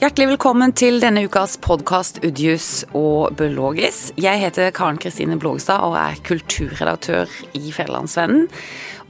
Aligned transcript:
Hjertelig 0.00 0.30
velkommen 0.30 0.72
til 0.72 0.94
denne 0.96 1.26
ukas 1.28 1.58
podkast 1.60 2.22
Udjus 2.24 2.86
og 2.96 3.34
Blågis. 3.36 3.98
Jeg 4.16 4.40
heter 4.40 4.70
Karen 4.72 4.96
Kristine 4.96 5.34
Blågestad 5.36 5.82
og 5.84 5.92
er 6.00 6.14
kulturredaktør 6.24 7.28
i 7.52 7.68
Federlandsvennen. 7.68 8.46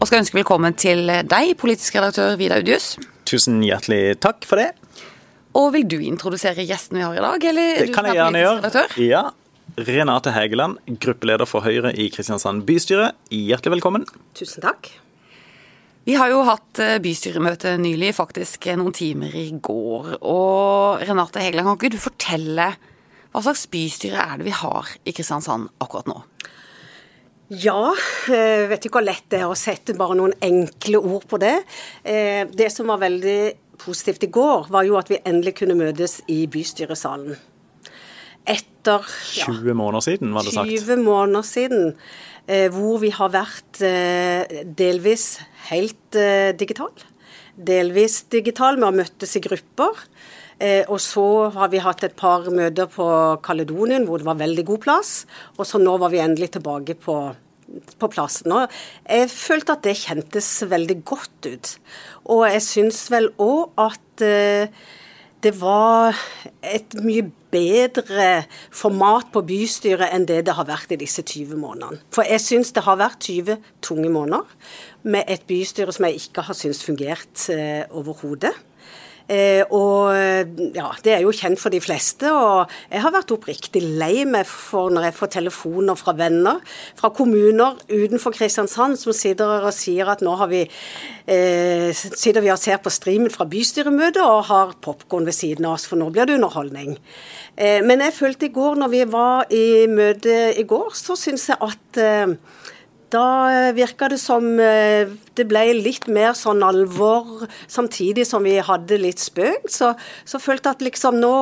Og 0.01 0.11
skal 0.11 0.25
ønske 0.25 0.35
velkommen 0.41 0.75
til 0.75 1.05
deg, 1.07 1.53
politisk 1.61 1.95
redaktør 1.95 2.35
Vidar 2.41 2.65
Udjus. 2.65 2.97
Tusen 3.23 3.61
hjertelig 3.63 4.17
takk 4.19 4.43
for 4.51 4.59
det. 4.59 4.73
Og 5.55 5.69
vil 5.77 5.87
du 5.87 6.01
introdusere 6.03 6.67
gjesten 6.67 6.99
vi 6.99 7.05
har 7.07 7.15
i 7.15 7.23
dag? 7.23 7.47
Eller 7.53 7.85
det 7.85 7.95
kan 7.95 8.09
jeg 8.11 8.19
gjerne 8.19 8.43
gjøre. 8.43 8.83
Ja. 8.99 9.23
Renate 9.79 10.35
Hægeland, 10.35 10.81
gruppeleder 10.99 11.47
for 11.47 11.63
Høyre 11.63 11.95
i 11.95 12.09
Kristiansand 12.11 12.67
bystyre. 12.67 13.13
Hjertelig 13.31 13.77
velkommen. 13.77 14.11
Tusen 14.35 14.67
takk. 14.67 14.91
Vi 16.11 16.17
har 16.19 16.33
jo 16.33 16.41
hatt 16.43 16.79
eh, 16.83 16.97
bystyremøte 16.99 17.77
nylig, 17.79 18.09
faktisk 18.17 18.65
eh, 18.67 18.75
noen 18.79 18.95
timer 18.97 19.31
i 19.39 19.45
går. 19.63 20.17
Og 20.27 21.05
Renate 21.07 21.39
Hegeland, 21.45 21.69
kan 21.69 21.77
ikke 21.79 21.93
du 21.95 22.01
fortelle 22.03 22.65
hva 23.31 23.43
slags 23.45 23.69
bystyre 23.71 24.19
er 24.19 24.41
det 24.41 24.49
vi 24.49 24.55
har 24.59 24.89
i 25.07 25.15
Kristiansand 25.15 25.69
akkurat 25.79 26.09
nå? 26.11 26.17
Ja, 27.63 27.93
jeg 28.27 28.67
vet 28.73 28.89
ikke 28.89 28.99
hvor 28.99 29.07
lett 29.07 29.29
det 29.31 29.45
er 29.45 29.53
å 29.53 29.59
sette 29.59 29.95
bare 29.99 30.17
noen 30.19 30.35
enkle 30.43 30.99
ord 30.99 31.29
på 31.31 31.39
det. 31.39 31.61
Eh, 32.03 32.43
det 32.51 32.73
som 32.75 32.91
var 32.91 33.05
veldig 33.05 33.39
positivt 33.79 34.27
i 34.27 34.33
går, 34.35 34.67
var 34.75 34.89
jo 34.89 34.99
at 34.99 35.15
vi 35.15 35.23
endelig 35.23 35.61
kunne 35.63 35.79
møtes 35.79 36.19
i 36.27 36.41
bystyresalen. 36.51 37.39
Etter 38.51 39.07
ja, 39.39 39.47
20 39.47 39.79
måneder 39.79 40.09
siden, 40.09 40.35
var 40.35 40.43
det 40.43 40.59
sagt. 40.59 40.75
20 40.75 41.07
måneder 41.07 41.47
siden. 41.47 41.95
Hvor 42.51 42.99
vi 42.99 43.13
har 43.15 43.31
vært 43.31 43.79
delvis 44.75 45.37
helt 45.71 46.19
eh, 46.19 46.53
digital. 46.57 46.93
Delvis 47.55 48.23
digital. 48.33 48.79
Vi 48.79 48.87
har 48.87 48.97
møttes 48.97 49.37
i 49.37 49.43
grupper. 49.45 50.05
Eh, 50.61 50.85
og 50.93 51.01
så 51.03 51.27
har 51.55 51.71
vi 51.73 51.83
hatt 51.83 52.05
et 52.05 52.17
par 52.19 52.49
møter 52.53 52.91
på 52.91 53.07
Kaledonien 53.45 54.05
hvor 54.09 54.21
det 54.21 54.29
var 54.29 54.41
veldig 54.41 54.67
god 54.73 54.85
plass. 54.87 55.13
Og 55.57 55.69
så 55.69 55.81
nå 55.81 55.97
var 56.01 56.13
vi 56.13 56.23
endelig 56.23 56.53
tilbake 56.57 56.97
på, 57.01 57.19
på 58.01 58.13
plassen. 58.13 58.55
Og 58.57 58.81
jeg 59.07 59.33
følte 59.33 59.77
at 59.77 59.85
det 59.87 59.99
kjentes 60.03 60.55
veldig 60.71 61.01
godt 61.09 61.51
ut. 61.51 61.75
Og 62.31 62.47
jeg 62.51 62.65
syns 62.67 63.05
vel 63.13 63.31
òg 63.41 63.85
at 63.89 64.27
eh, 64.27 64.81
det 65.41 65.55
var 65.57 66.19
et 66.61 66.99
mye 67.01 67.31
bedre 67.53 68.45
format 68.71 69.31
på 69.35 69.43
bystyret 69.47 70.15
enn 70.15 70.27
det 70.29 70.43
det 70.47 70.57
har 70.57 70.69
vært 70.69 70.95
i 70.95 71.01
disse 71.01 71.23
20 71.23 71.59
månedene. 71.61 72.01
For 72.15 72.27
jeg 72.27 72.43
syns 72.45 72.73
det 72.77 72.85
har 72.87 73.01
vært 73.01 73.21
20 73.27 73.59
tunge 73.85 74.11
måneder 74.13 74.47
med 75.03 75.29
et 75.31 75.47
bystyre 75.49 75.93
som 75.95 76.09
jeg 76.09 76.21
ikke 76.21 76.45
har 76.49 76.57
syntes 76.57 76.85
fungert 76.87 77.47
eh, 77.53 77.85
overhodet. 77.91 78.55
Eh, 79.31 79.63
og 79.71 80.11
ja, 80.75 80.89
det 81.05 81.15
er 81.15 81.23
jo 81.23 81.35
kjent 81.35 81.61
for 81.63 81.71
de 81.71 81.81
fleste. 81.83 82.31
Og 82.35 82.71
jeg 82.91 83.05
har 83.05 83.15
vært 83.15 83.35
oppriktig 83.35 83.85
lei 84.01 84.27
meg 84.27 84.49
for 84.49 84.91
når 84.91 85.09
jeg 85.09 85.19
får 85.21 85.35
telefoner 85.39 85.99
fra 85.99 86.15
venner 86.19 86.61
fra 86.99 87.11
kommuner 87.15 87.79
utenfor 87.91 88.35
Kristiansand 88.35 88.99
som 89.01 89.15
sitter 89.17 89.67
og 89.67 89.75
sier 89.75 90.09
at 90.11 90.25
nå 90.25 90.35
har 90.41 90.51
vi 90.51 90.63
eh, 90.65 91.91
sitter 91.95 92.43
vi 92.45 92.53
og 92.53 92.61
ser 92.61 92.81
på 92.83 92.93
streamen 92.93 93.33
fra 93.33 93.47
bystyremøtet 93.51 94.23
og 94.25 94.49
har 94.51 94.75
popkorn 94.83 95.29
ved 95.29 95.37
siden 95.37 95.69
av 95.69 95.79
oss, 95.79 95.87
for 95.89 96.01
nå 96.01 96.11
blir 96.13 96.29
det 96.29 96.39
underholdning. 96.39 96.97
Eh, 97.57 97.81
men 97.87 98.05
jeg 98.05 98.17
følte 98.17 98.49
i 98.49 98.55
går, 98.55 98.81
når 98.81 98.93
vi 98.95 99.05
var 99.13 99.55
i 99.55 99.87
møte 99.91 100.41
i 100.59 100.67
går, 100.69 100.93
så 100.99 101.19
syns 101.19 101.49
jeg 101.53 101.61
at 101.65 102.03
eh, 102.03 102.37
da 103.13 103.73
virka 103.77 104.09
det 104.11 104.19
som 104.23 104.47
eh, 104.63 105.11
det 105.39 105.47
ble 105.51 105.63
litt 105.79 106.07
mer 106.11 106.35
sånn 106.39 106.63
alvor, 106.67 107.47
samtidig 107.71 108.27
som 108.29 108.45
vi 108.47 108.57
hadde 108.65 109.01
litt 109.01 109.23
spøk. 109.23 109.69
Så, 109.71 109.93
så 110.25 110.41
følte 110.43 110.71
jeg 110.71 110.79
at 110.79 110.87
liksom 110.89 111.21
nå, 111.23 111.35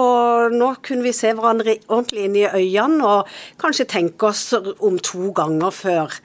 nå, 0.54 0.72
kunne 0.84 1.06
vi 1.06 1.14
se 1.16 1.34
hverandre 1.36 1.78
ordentlig 1.86 2.28
inn 2.28 2.38
i 2.40 2.46
øynene 2.48 3.08
og 3.08 3.34
kanskje 3.60 3.88
tenke 3.90 4.30
oss 4.30 4.50
om 4.54 4.98
to 5.04 5.32
ganger 5.36 5.74
før 5.74 6.18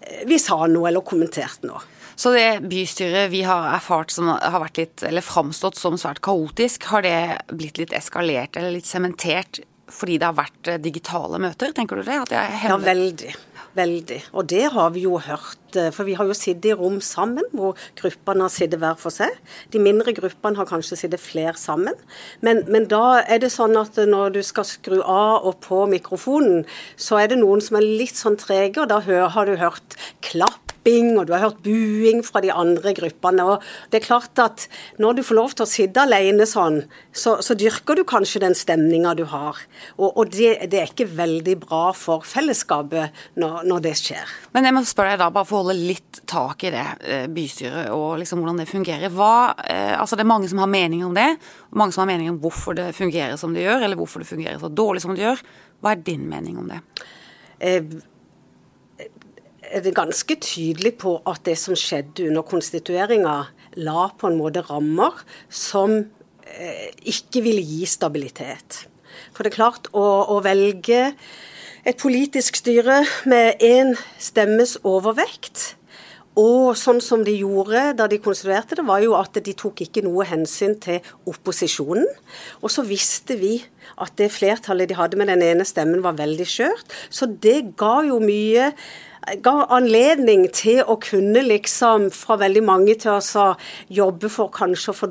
eh, 0.00 0.24
vi 0.28 0.40
sa 0.42 0.64
noe 0.70 0.90
eller 0.90 1.04
kommenterte 1.06 1.68
noe. 1.70 1.82
Så 2.14 2.30
det 2.30 2.62
bystyret 2.70 3.32
vi 3.32 3.42
har 3.42 3.72
erfart 3.74 4.12
som 4.14 4.28
har 4.30 4.60
vært 4.62 4.78
litt, 4.78 5.02
eller 5.02 5.24
framstått 5.24 5.78
som 5.78 5.96
svært 5.98 6.22
kaotisk, 6.22 6.86
har 6.92 7.02
det 7.02 7.16
blitt 7.50 7.80
litt 7.80 7.94
eskalert 7.96 8.54
eller 8.60 8.76
litt 8.76 8.86
sementert 8.86 9.64
fordi 9.94 10.16
det 10.18 10.26
har 10.26 10.36
vært 10.36 10.70
eh, 10.70 10.80
digitale 10.82 11.38
møter, 11.42 11.74
tenker 11.76 12.00
du 12.00 12.06
det? 12.06 12.20
ja, 12.32 12.78
veldig. 12.80 13.34
Veldig. 13.74 14.20
Og 14.32 14.46
det 14.50 14.68
har 14.70 14.92
vi 14.94 15.02
jo 15.02 15.18
hørt. 15.18 15.58
Eh, 15.74 15.90
for 15.90 16.06
vi 16.06 16.14
har 16.14 16.28
jo 16.28 16.36
sittet 16.36 16.70
i 16.70 16.74
rom 16.78 17.00
sammen, 17.02 17.46
hvor 17.52 17.74
gruppene 17.98 18.46
har 18.46 18.52
sittet 18.54 18.78
hver 18.78 18.94
for 19.00 19.14
seg. 19.14 19.34
De 19.74 19.82
mindre 19.82 20.14
gruppene 20.14 20.60
har 20.60 20.68
kanskje 20.68 21.00
sittet 21.00 21.22
flere 21.22 21.56
sammen. 21.58 21.98
Men, 22.40 22.62
men, 22.70 22.86
da 22.90 23.24
er 23.26 23.42
det 23.42 23.50
sånn 23.54 23.74
at 23.80 23.98
når 23.98 24.36
du 24.36 24.42
skal 24.46 24.68
skru 24.68 25.00
av 25.02 25.48
og 25.48 25.58
på 25.66 25.84
mikrofonen, 25.90 26.62
så 26.94 27.18
er 27.18 27.32
det 27.32 27.40
noen 27.42 27.64
som 27.64 27.80
er 27.80 27.88
litt 28.04 28.14
sånn 28.14 28.38
trege, 28.38 28.84
og 28.84 28.92
da 28.92 29.02
har 29.02 29.50
du 29.50 29.58
hørt 29.58 29.98
klapp 30.22 30.63
klapping, 30.84 31.18
og 31.18 31.26
du 31.26 31.32
har 31.32 31.42
hørt 31.44 31.62
buing 31.62 32.22
fra 32.22 32.40
de 32.40 32.52
andre 32.52 32.92
gruppene. 32.94 33.44
og 33.44 33.62
det 33.90 34.00
er 34.00 34.06
klart 34.06 34.38
at 34.38 34.68
Når 34.98 35.14
du 35.14 35.22
får 35.22 35.34
lov 35.34 35.54
til 35.54 35.64
å 35.64 35.66
sitte 35.66 36.00
alene 36.00 36.46
sånn, 36.46 36.84
så, 37.12 37.40
så 37.42 37.54
dyrker 37.54 37.96
du 37.96 38.04
kanskje 38.04 38.40
den 38.40 38.54
stemninga 38.54 39.14
du 39.14 39.24
har. 39.24 39.56
Og, 39.98 40.16
og 40.16 40.30
det, 40.30 40.68
det, 40.70 40.80
er 40.80 40.90
ikke 40.90 41.06
veldig 41.06 41.56
bra 41.60 41.92
for 41.92 42.22
fellesskapet 42.22 43.10
når, 43.36 43.64
når, 43.64 43.80
det 43.80 43.94
skjer. 43.96 44.24
Men 44.52 44.64
jeg 44.64 44.74
må 44.74 44.84
spørre 44.84 45.14
deg 45.14 45.22
da, 45.22 45.30
bare 45.30 45.44
for 45.44 45.58
å 45.58 45.64
holde 45.64 45.78
litt 45.78 46.22
tak 46.26 46.64
i 46.64 46.70
det 46.70 46.86
eh, 47.02 47.26
bystyret 47.28 47.90
og 47.90 48.18
liksom 48.20 48.42
hvordan 48.42 48.62
det 48.62 48.70
fungerer. 48.70 49.10
Hva, 49.10 49.54
eh, 49.64 49.94
altså 49.98 50.16
Det 50.16 50.24
er 50.24 50.32
mange 50.32 50.48
som 50.48 50.62
har 50.62 50.70
mening 50.70 51.04
om 51.04 51.14
det, 51.14 51.30
og 51.70 51.78
mange 51.80 51.94
som 51.94 52.04
har 52.04 52.12
mening 52.12 52.30
om 52.30 52.40
hvorfor 52.42 52.76
det 52.76 52.92
fungerer 52.96 53.36
som 53.40 53.54
det 53.54 53.64
gjør, 53.66 53.84
eller 53.84 53.98
hvorfor 53.98 54.22
det 54.22 54.30
fungerer 54.30 54.58
så 54.60 54.70
dårlig 54.70 55.04
som 55.04 55.14
det 55.14 55.24
gjør. 55.24 55.44
Hva 55.82 55.94
er 55.94 56.04
din 56.06 56.28
mening 56.30 56.58
om 56.60 56.70
det? 56.70 56.80
Eh, 57.60 57.82
ganske 59.94 60.36
tydelig 60.40 60.96
på 61.02 61.16
at 61.26 61.44
det 61.44 61.56
som 61.58 61.74
skjedde 61.74 62.28
under 62.28 62.42
konstitueringa, 62.46 63.36
la 63.76 64.08
på 64.18 64.30
en 64.30 64.38
måte 64.38 64.62
rammer 64.68 65.16
som 65.50 65.96
eh, 65.98 66.90
ikke 67.02 67.42
ville 67.42 67.62
gi 67.62 67.84
stabilitet. 67.86 68.84
For 69.34 69.42
det 69.42 69.52
er 69.52 69.58
klart, 69.58 69.88
å, 69.92 70.04
å 70.30 70.40
velge 70.44 71.14
et 71.84 71.98
politisk 72.00 72.56
styre 72.56 73.02
med 73.28 73.60
én 73.62 73.94
stemmes 74.18 74.78
overvekt 74.86 75.74
og 76.40 76.74
sånn 76.78 76.98
som 77.04 77.22
de 77.26 77.36
gjorde 77.38 77.92
da 77.98 78.08
de 78.10 78.18
konstruerte 78.22 78.74
det, 78.78 78.84
var 78.86 79.04
jo 79.04 79.14
at 79.18 79.38
de 79.38 79.54
tok 79.54 79.84
ikke 79.84 80.02
noe 80.02 80.26
hensyn 80.26 80.74
til 80.82 80.98
opposisjonen. 81.30 82.08
Og 82.62 82.72
så 82.74 82.82
visste 82.86 83.36
vi 83.38 83.60
at 84.02 84.16
det 84.18 84.32
flertallet 84.34 84.90
de 84.90 84.98
hadde 84.98 85.18
med 85.20 85.30
den 85.30 85.44
ene 85.46 85.66
stemmen, 85.68 86.02
var 86.02 86.18
veldig 86.18 86.46
skjørt. 86.48 86.96
Så 87.06 87.30
det 87.30 87.76
ga 87.78 88.00
jo 88.08 88.18
mye 88.22 88.72
ga 89.44 89.54
anledning 89.72 90.48
til 90.52 90.82
å 90.84 90.98
kunne 91.00 91.44
liksom 91.46 92.10
fra 92.12 92.36
veldig 92.42 92.64
mange 92.66 92.96
til 93.00 93.14
å 93.16 93.46
jobbe 93.88 94.28
for 94.32 94.52
kanskje 94.52 94.92
å 94.92 94.98
få 94.98 95.10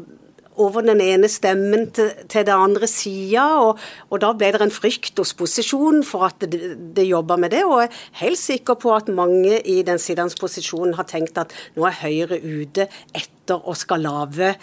over 0.62 0.86
den 0.86 1.02
ene 1.02 1.30
stemmen 1.32 1.90
til, 1.96 2.12
til 2.30 2.46
det 2.48 2.56
andre 2.56 2.88
sida. 2.90 3.46
Og, 3.64 3.82
og, 4.10 4.18
da 4.24 4.34
ble 4.38 4.52
det 4.56 4.62
en 4.66 4.74
frykt 4.74 5.20
hos 5.22 5.34
posisjonen 5.38 6.04
for 6.08 6.28
at 6.30 6.46
det, 6.46 6.76
det 6.96 7.08
jobba 7.10 7.38
med 7.42 7.56
det. 7.56 7.64
Og 7.68 7.84
jeg 7.84 7.92
er 7.92 8.24
helt 8.24 8.42
sikker 8.42 8.80
på 8.80 8.94
at 8.96 9.12
mange 9.12 9.60
i 9.60 9.82
den 9.86 10.02
sittende 10.02 10.36
posisjonen 10.40 10.98
har 11.00 11.10
tenkt 11.10 11.40
at 11.42 11.54
nå 11.78 11.88
er 11.90 12.02
Høyre 12.04 12.40
ute 12.44 12.90
etter 13.14 13.43
å 13.52 13.74
skal 13.76 14.06
lage 14.06 14.54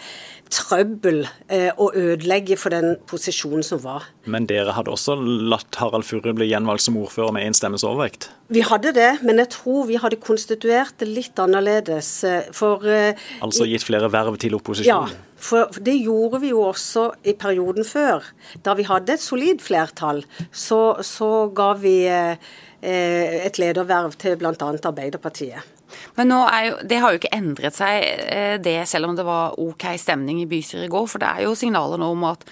trøbbel 0.51 1.21
eh, 1.47 1.69
og 1.79 1.95
ødelegge 1.95 2.57
for 2.59 2.73
den 2.73 2.97
posisjonen 3.07 3.63
som 3.63 3.81
var. 3.83 4.07
Men 4.29 4.47
dere 4.49 4.73
hadde 4.75 4.91
også 4.91 5.15
latt 5.21 5.79
Harald 5.79 6.05
Furre 6.07 6.33
bli 6.35 6.49
gjenvalgt 6.49 6.85
som 6.87 6.97
ordfører 6.99 7.35
med 7.35 7.47
én 7.47 7.55
stemmes 7.55 7.85
overvekt? 7.87 8.29
Vi 8.51 8.63
hadde 8.67 8.93
det, 8.97 9.11
men 9.23 9.39
jeg 9.39 9.51
tror 9.55 9.87
vi 9.87 9.99
hadde 10.01 10.19
konstituert 10.23 10.97
det 10.99 11.07
litt 11.09 11.39
annerledes. 11.39 12.11
Eh, 12.27 12.49
for 12.55 12.87
eh, 12.89 13.19
Altså 13.43 13.67
gitt 13.69 13.85
flere 13.87 14.11
verv 14.11 14.39
til 14.41 14.57
opposisjonen? 14.59 15.13
Ja. 15.13 15.27
For 15.41 15.71
det 15.81 15.95
gjorde 15.97 16.41
vi 16.43 16.51
jo 16.51 16.65
også 16.67 17.07
i 17.25 17.33
perioden 17.39 17.87
før. 17.87 18.27
Da 18.61 18.75
vi 18.77 18.85
hadde 18.85 19.15
et 19.15 19.23
solid 19.23 19.63
flertall, 19.63 20.21
så, 20.51 20.99
så 21.05 21.47
ga 21.55 21.71
vi 21.81 21.95
eh, 22.11 22.51
et 22.81 23.61
lederverv 23.61 24.17
til 24.21 24.37
bl.a. 24.41 24.53
Arbeiderpartiet. 24.59 25.79
Men 26.17 26.33
er 26.37 26.67
jo, 26.67 26.75
det 26.87 26.99
har 27.01 27.13
jo 27.13 27.21
ikke 27.21 27.33
endret 27.35 27.77
seg, 27.77 28.05
eh, 28.25 28.57
det 28.61 28.77
selv 28.89 29.09
om 29.09 29.17
det 29.17 29.25
var 29.27 29.57
OK 29.61 29.87
stemning 30.01 30.41
i 30.43 30.49
bystyret 30.49 30.87
i 30.87 30.91
går. 30.91 31.09
For 31.11 31.23
det 31.23 31.31
er 31.31 31.47
jo 31.47 31.57
signaler 31.57 32.01
nå 32.01 32.11
om 32.15 32.25
at 32.29 32.45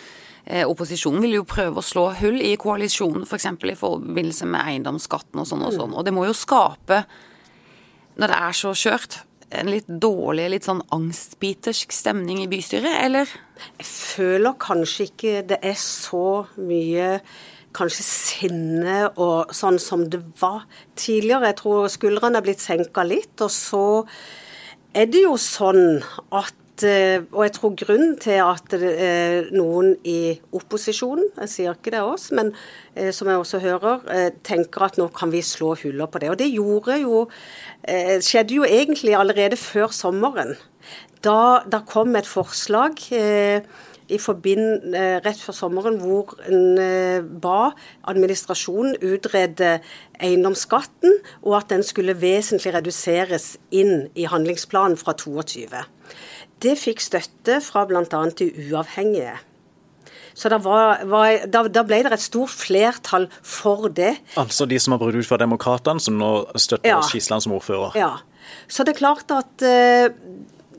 eh, 0.46 0.66
opposisjonen 0.66 1.24
vil 1.26 1.40
jo 1.40 1.48
prøve 1.48 1.82
å 1.82 1.86
slå 1.86 2.10
hull 2.22 2.42
i 2.44 2.56
koalisjonen, 2.60 3.26
f.eks. 3.28 3.50
For 3.56 3.72
i 3.72 3.80
forbindelse 3.80 4.50
med 4.50 4.64
eiendomsskatten 4.66 5.42
og 5.42 5.50
sånn 5.50 5.66
og 5.68 5.76
sånn. 5.76 5.96
Og 5.96 6.06
det 6.08 6.16
må 6.16 6.28
jo 6.28 6.38
skape, 6.38 7.04
når 8.20 8.34
det 8.34 8.44
er 8.50 8.62
så 8.64 8.76
skjørt, 8.78 9.24
en 9.50 9.70
litt 9.72 9.88
dårlig, 9.90 10.50
litt 10.54 10.68
sånn 10.68 10.84
angstbitersk 10.94 11.94
stemning 11.96 12.44
i 12.44 12.50
bystyret, 12.52 13.00
eller? 13.02 13.32
Jeg 13.80 13.88
føler 13.90 14.60
kanskje 14.62 15.08
ikke 15.10 15.40
det 15.50 15.58
er 15.66 15.80
så 15.82 16.44
mye 16.62 17.16
kanskje 17.76 18.06
sinne 18.06 19.00
og 19.16 19.52
sånn 19.56 19.80
som 19.82 20.06
det 20.12 20.22
var 20.42 20.64
tidligere. 21.00 21.52
Jeg 21.52 21.60
tror 21.62 21.90
skuldrene 21.92 22.40
er 22.40 22.46
blitt 22.46 22.64
senka 22.64 23.06
litt. 23.08 23.36
Og 23.46 23.52
så 23.54 23.84
er 24.96 25.12
det 25.12 25.26
jo 25.26 25.36
sånn 25.40 26.00
at 26.32 26.56
eh, 26.88 27.20
Og 27.36 27.42
jeg 27.44 27.54
tror 27.58 27.74
grunnen 27.76 28.14
til 28.24 28.38
at 28.40 28.72
noen 29.52 29.98
i 30.08 30.32
opposisjonen, 30.56 31.28
jeg 31.42 31.52
sier 31.52 31.76
ikke 31.76 31.92
det 31.92 32.00
er 32.00 32.08
oss, 32.08 32.30
men 32.32 32.54
som 33.12 33.28
jeg 33.28 33.42
også 33.42 33.60
hører, 33.60 34.32
tenker 34.48 34.86
at 34.88 34.96
nå 34.96 35.10
kan 35.12 35.28
vi 35.34 35.42
slå 35.44 35.74
huller 35.82 36.08
på 36.08 36.22
det. 36.24 36.30
Og 36.32 36.40
det 36.40 36.48
gjorde 36.54 36.96
jo 37.02 37.26
skjedde 38.24 38.62
jo 38.62 38.64
egentlig 38.64 39.18
allerede 39.20 39.60
før 39.60 39.92
sommeren. 39.92 40.56
Da, 41.26 41.66
da 41.68 41.82
kom 41.84 42.16
et 42.16 42.28
forslag 42.28 43.02
eh, 43.12 43.66
forbind, 44.18 44.96
eh, 44.96 45.20
rett 45.22 45.42
før 45.44 45.54
sommeren 45.54 46.00
hvor 46.02 46.34
en 46.50 46.80
eh, 46.82 47.22
ba 47.22 47.72
administrasjonen 48.10 48.98
utrede 49.06 49.76
eiendomsskatten, 50.20 51.20
og 51.46 51.60
at 51.60 51.70
den 51.70 51.86
skulle 51.86 52.18
vesentlig 52.18 52.74
reduseres 52.74 53.58
inn 53.70 54.08
i 54.16 54.26
handlingsplanen 54.26 54.98
fra 54.98 55.14
22. 55.14 55.84
Det 56.60 56.74
fikk 56.80 57.04
støtte 57.04 57.60
fra 57.64 57.86
bl.a. 57.88 58.02
de 58.40 58.50
uavhengige. 58.70 59.38
Så 60.34 60.50
var, 60.64 61.04
var, 61.04 61.46
da, 61.52 61.66
da, 61.68 61.84
ble 61.84 62.00
det 62.06 62.14
et 62.16 62.24
stort 62.24 62.54
flertall 62.54 63.28
for 63.44 63.90
det. 63.92 64.14
Altså 64.40 64.66
de 64.70 64.80
som 64.80 64.96
har 64.96 65.02
brutt 65.02 65.20
ut 65.20 65.28
fra 65.28 65.40
Demokratene, 65.42 66.00
som 66.00 66.16
nå 66.20 66.32
støtter 66.56 66.94
ja. 66.94 67.02
Skisland 67.04 67.44
som 67.44 67.58
ordfører? 67.58 67.98
Ja. 68.00 68.14
Så 68.72 68.86
det 68.88 68.96
er 68.96 69.02
klart 69.02 69.34
at 69.36 69.68
Eh, 69.68 70.08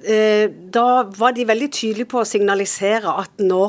da 0.00 0.84
var 1.12 1.34
de 1.36 1.44
veldig 1.44 1.66
tydelige 1.76 2.08
på 2.08 2.22
å 2.22 2.28
signalisere 2.28 3.12
at 3.20 3.42
nå 3.44 3.66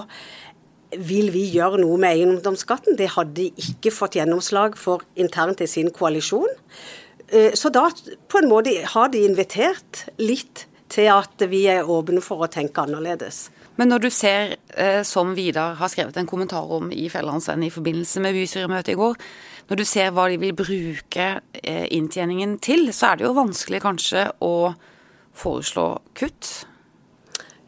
vil 0.98 1.32
vi 1.32 1.46
gjøre 1.54 1.80
noe 1.82 2.00
med 2.02 2.18
eiendomsskatten. 2.18 2.98
Det 3.00 3.14
hadde 3.16 3.36
de 3.38 3.70
ikke 3.70 3.94
fått 3.94 4.18
gjennomslag 4.20 4.78
for 4.80 5.06
internt 5.20 5.64
i 5.64 5.70
sin 5.70 5.92
koalisjon. 5.96 6.50
Eh, 7.32 7.54
så 7.56 7.72
da 7.72 7.88
på 8.28 8.42
en 8.42 8.50
måte 8.52 8.74
har 8.94 9.12
de 9.14 9.24
invitert 9.26 10.06
litt 10.20 10.66
til 10.92 11.08
at 11.14 11.48
vi 11.48 11.64
er 11.72 11.88
åpne 11.88 12.24
for 12.24 12.44
å 12.44 12.52
tenke 12.52 12.84
annerledes. 12.84 13.50
Men 13.80 13.88
når 13.94 14.04
du 14.04 14.10
ser, 14.12 14.58
eh, 14.76 15.02
som 15.08 15.34
Vidar 15.36 15.76
har 15.80 15.88
skrevet 15.88 16.18
en 16.18 16.28
kommentar 16.28 16.68
om 16.70 16.92
i 16.92 17.08
Fjellandsvennen 17.10 17.70
i 17.70 17.72
forbindelse 17.72 18.20
med 18.20 18.36
bystyremøtet 18.36 18.94
i 18.94 19.00
går, 19.00 19.16
når 19.70 19.78
du 19.78 19.86
ser 19.86 20.12
hva 20.12 20.28
de 20.28 20.36
vil 20.38 20.52
bruke 20.52 21.40
inntjeningen 21.64 22.58
til, 22.60 22.90
så 22.92 23.14
er 23.14 23.16
det 23.18 23.26
jo 23.26 23.38
vanskelig 23.38 23.80
kanskje 23.80 24.26
å 24.44 24.74
foreslå 25.42 25.88
kutt? 26.18 26.52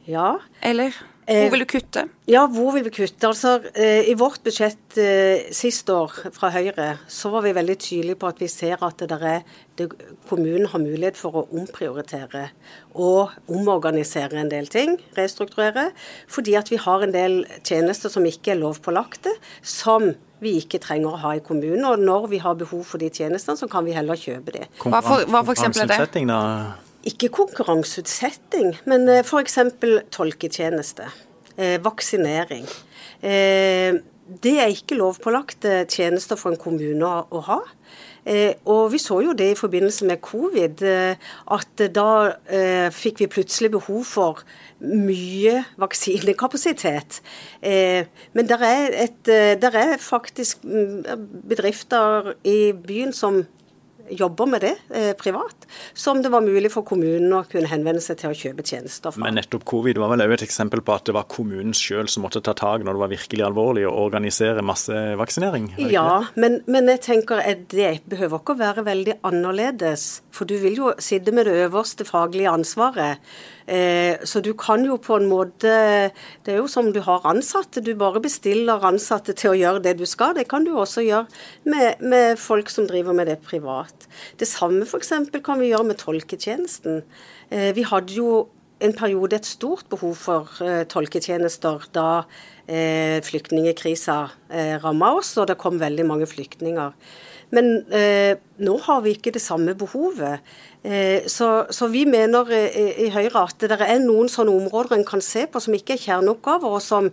Ja. 0.05 0.37
Eller 0.61 0.93
hvor 1.23 1.53
vil 1.53 1.61
du 1.63 1.67
kutte? 1.69 2.03
Ja, 2.27 2.41
hvor 2.51 2.73
vil 2.75 2.83
vi 2.83 2.91
kutte? 2.91 3.29
Altså, 3.29 3.53
eh, 3.79 4.09
I 4.11 4.15
vårt 4.19 4.43
budsjett 4.43 4.97
eh, 4.99 5.45
sist 5.55 5.87
år 5.89 6.11
fra 6.35 6.49
Høyre, 6.51 6.97
så 7.07 7.31
var 7.31 7.45
vi 7.45 7.53
veldig 7.55 7.77
tydelige 7.79 8.19
på 8.19 8.27
at 8.27 8.41
vi 8.43 8.49
ser 8.51 8.83
at 8.83 8.99
det 8.99 9.19
er, 9.23 9.45
det, 9.79 9.87
kommunen 10.27 10.67
har 10.67 10.83
mulighet 10.83 11.19
for 11.19 11.39
å 11.39 11.45
omprioritere 11.55 12.49
og 12.93 13.31
omorganisere 13.47 14.41
en 14.41 14.51
del 14.51 14.67
ting, 14.67 14.97
restrukturere. 15.15 15.91
Fordi 16.27 16.57
at 16.59 16.71
vi 16.73 16.81
har 16.83 17.07
en 17.07 17.15
del 17.15 17.41
tjenester 17.63 18.11
som 18.11 18.27
ikke 18.27 18.57
er 18.57 18.59
lovpålagte, 18.59 19.31
som 19.61 20.11
vi 20.43 20.57
ikke 20.59 20.81
trenger 20.83 21.15
å 21.15 21.23
ha 21.23 21.37
i 21.37 21.45
kommunen. 21.45 21.85
Og 21.87 22.03
når 22.03 22.33
vi 22.35 22.43
har 22.43 22.59
behov 22.59 22.83
for 22.89 22.99
de 22.99 23.07
tjenestene, 23.07 23.55
så 23.55 23.71
kan 23.71 23.87
vi 23.87 23.95
heller 23.95 24.19
kjøpe 24.19 24.59
de. 24.59 24.67
Hva 24.83 24.99
for, 24.99 25.23
hva 25.23 25.45
for 25.45 25.55
eksempel 25.55 25.87
er 25.87 25.95
det? 26.03 26.33
Ikke 27.03 27.27
konkurranseutsetting, 27.35 28.77
men 28.87 29.09
eh, 29.11 29.25
f.eks. 29.25 29.59
tolketjeneste. 30.13 31.09
Eh, 31.57 31.75
vaksinering. 31.83 32.65
Eh, 33.19 33.99
det 34.43 34.53
er 34.63 34.71
ikke 34.71 34.95
lovpålagte 34.95 35.81
tjenester 35.91 36.39
for 36.39 36.53
en 36.53 36.59
kommune 36.61 37.03
å, 37.03 37.41
ha. 37.43 37.59
Og 38.71 38.85
vi 38.93 39.01
så 39.03 39.17
jo 39.19 39.33
det 39.35 39.49
i 39.51 39.57
forbindelse 39.59 40.05
med 40.07 40.21
covid, 40.23 40.79
at 41.51 41.81
da 41.91 42.05
fikk 42.95 43.19
vi 43.19 43.27
plutselig 43.27 43.73
behov 43.73 44.05
for 44.07 44.39
mye 44.79 45.65
vaksinekapasitet. 45.83 47.19
men 47.59 48.47
det 48.47 48.59
er, 48.63 48.95
der 49.59 49.75
er 49.81 49.99
faktisk 49.99 50.63
mm, 50.63 51.03
bedrifter 51.51 52.31
i 52.47 52.71
byen 52.71 53.11
som 53.11 53.43
jobber 54.09 54.45
med 54.45 54.61
det 54.61 54.73
eh, 54.89 55.11
privat, 55.17 55.67
som 55.93 56.21
det 56.21 56.31
var 56.33 56.43
mulig 56.43 56.71
for 56.73 56.85
kommunen 56.87 57.31
å 57.33 57.43
kunne 57.49 57.69
henvende 57.71 58.01
seg 58.03 58.19
til 58.19 58.33
å 58.33 58.37
kjøpe 58.37 58.65
tjenester 58.67 59.13
fra. 59.13 59.23
Men 59.23 59.37
nettopp 59.39 59.65
covid 59.69 59.99
var 60.01 60.11
vel 60.13 60.25
òg 60.25 60.35
et 60.35 60.45
eksempel 60.45 60.83
på 60.85 60.95
at 60.95 61.07
det 61.07 61.15
var 61.15 61.27
kommunen 61.31 61.75
sjøl 61.77 62.09
som 62.11 62.25
måtte 62.25 62.43
ta 62.43 62.55
tak 62.57 62.83
når 62.83 62.97
det 62.97 63.03
var 63.03 63.13
virkelig 63.13 63.47
alvorlig, 63.47 63.87
og 63.87 63.99
organisere 64.07 64.65
massevaksinering? 64.65 65.71
Ja, 65.93 66.25
men, 66.35 66.61
men, 66.67 66.91
jeg 66.93 67.03
tenker 67.07 67.41
at 67.43 67.65
det 67.73 68.03
behøver 68.09 68.41
ikke 68.41 68.57
å 68.57 68.61
være 68.61 68.85
veldig 68.87 69.17
annerledes. 69.25 70.07
For 70.33 70.49
du 70.49 70.57
vil 70.61 70.77
jo 70.79 70.93
sitte 71.01 71.33
med 71.35 71.47
det 71.47 71.55
øverste 71.67 72.05
faglige 72.07 72.51
ansvaret. 72.51 73.23
Eh, 73.65 74.19
så 74.27 74.41
du 74.43 74.51
kan 74.59 74.83
jo 74.83 74.97
på 74.99 75.15
en 75.15 75.29
måte 75.29 75.69
Det 76.43 76.51
er 76.51 76.57
jo 76.57 76.67
som 76.67 76.89
du 76.91 76.99
har 77.05 77.23
ansatte. 77.29 77.83
Du 77.83 77.93
bare 77.95 78.19
bestiller 78.23 78.83
ansatte 78.83 79.35
til 79.39 79.53
å 79.53 79.57
gjøre 79.57 79.83
det 79.85 79.95
du 80.01 80.05
skal. 80.09 80.35
Det 80.35 80.49
kan 80.51 80.67
du 80.67 80.73
også 80.75 81.05
gjøre 81.05 81.27
med, 81.63 82.01
med 82.01 82.39
folk 82.39 82.69
som 82.69 82.87
driver 82.89 83.15
med 83.15 83.31
det 83.31 83.39
privat. 83.45 84.02
Det 84.39 84.47
samme 84.49 84.87
f.eks. 84.87 85.13
kan 85.43 85.61
vi 85.61 85.71
gjøre 85.71 85.89
med 85.91 86.01
tolketjenesten. 86.01 87.03
Eh, 87.49 87.71
vi 87.77 87.85
hadde 87.87 88.15
jo 88.17 88.47
en 88.83 88.95
periode 88.97 89.37
et 89.37 89.47
stort 89.47 89.87
behov 89.91 90.15
for 90.19 90.63
eh, 90.65 90.83
tolketjenester 90.89 91.87
da 91.95 92.25
flyktningekrisa 92.63 94.13
eh, 94.47 94.77
ramma 94.79 95.09
oss, 95.17 95.33
og 95.35 95.49
det 95.49 95.57
kom 95.59 95.81
veldig 95.81 96.05
mange 96.07 96.27
flyktninger. 96.31 96.93
Men 97.53 97.67
eh, 97.93 98.39
nå 98.65 98.75
har 98.87 99.01
vi 99.05 99.13
ikke 99.13 99.33
det 99.35 99.41
samme 99.43 99.75
behovet. 99.77 100.41
Eh, 100.81 101.27
så, 101.29 101.65
så, 101.69 101.89
vi 101.93 102.03
mener 102.09 102.49
eh, 102.55 103.03
i 103.05 103.09
Høyre 103.13 103.45
at 103.45 103.61
det 103.61 103.77
er 103.77 103.99
noen 104.01 104.31
sånne 104.31 104.55
områder 104.63 104.97
en 104.97 105.05
kan 105.07 105.21
se 105.23 105.45
på 105.49 105.61
som 105.61 105.75
ikke 105.77 105.95
er 105.95 106.03
kjerneoppgaver, 106.05 106.77
og 106.79 106.81
som 106.83 107.11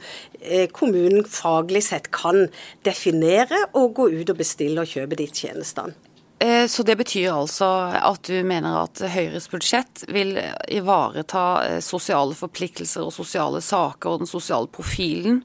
kommunen 0.76 1.26
faglig 1.28 1.82
sett 1.84 2.08
kan 2.14 2.48
definere 2.86 3.66
og 3.76 3.92
gå 3.98 4.08
ut 4.14 4.32
og 4.32 4.38
bestille 4.40 4.80
og 4.80 4.88
kjøpe 4.88 5.18
de 5.20 5.28
tjenestene. 5.28 6.09
Så 6.40 6.82
det 6.88 6.94
betyr 6.96 7.34
altså 7.34 7.66
at 8.00 8.24
du 8.24 8.38
mener 8.48 8.78
at 8.80 9.02
Høyres 9.12 9.50
budsjett 9.52 10.06
vil 10.08 10.38
ivareta 10.72 11.42
sosiale 11.84 12.32
forpliktelser 12.38 13.04
og 13.04 13.12
sosiale 13.12 13.60
saker 13.60 14.14
og 14.14 14.22
den 14.22 14.30
sosiale 14.30 14.70
profilen 14.72 15.42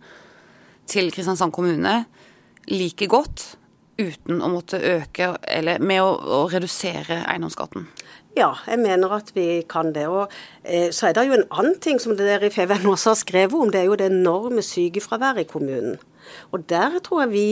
til 0.88 1.12
Kristiansand 1.12 1.51
kommune 1.51 1.97
like 2.71 3.09
godt 3.12 3.57
uten 4.00 4.42
å 4.44 4.50
måtte 4.51 4.80
øke, 4.80 5.33
eller 5.47 5.80
med 5.80 6.01
å, 6.03 6.15
å 6.15 6.39
redusere 6.51 7.21
eiendomsskatten? 7.30 7.88
Ja, 8.36 8.51
jeg 8.68 8.81
mener 8.83 9.13
at 9.15 9.31
vi 9.36 9.63
kan 9.69 9.94
det. 9.95 10.09
Og 10.12 10.31
eh, 10.63 10.89
Så 10.91 11.07
er 11.07 11.15
det 11.15 11.27
jo 11.30 11.38
en 11.38 11.48
annen 11.48 11.77
ting 11.80 12.01
som 12.03 12.18
dere 12.19 12.50
i 12.50 12.51
FVN 12.51 12.89
også 12.91 13.13
har 13.13 13.21
skrevet 13.21 13.56
om, 13.56 13.71
det 13.71 13.83
er 13.83 13.88
jo 13.88 14.00
det 14.00 14.12
enorme 14.12 14.63
sykefraværet 14.65 15.46
i 15.46 15.51
kommunen. 15.51 15.96
Og 16.51 16.70
Der 16.70 17.00
tror 17.03 17.25
jeg 17.25 17.32
vi, 17.32 17.48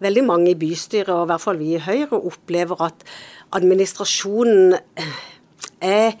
veldig 0.00 0.24
mange 0.24 0.50
i 0.52 0.58
bystyret, 0.58 1.12
og 1.14 1.26
i 1.26 1.30
hvert 1.32 1.44
fall 1.44 1.60
vi 1.60 1.74
i 1.74 1.82
Høyre, 1.82 2.20
opplever 2.20 2.82
at 2.88 3.06
administrasjonen 3.52 4.74
eh, 4.74 5.14
er, 5.82 6.18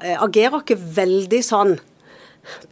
eh, 0.00 0.18
agerer 0.18 0.62
ikke 0.62 0.78
veldig 0.78 1.42
sånn 1.46 1.76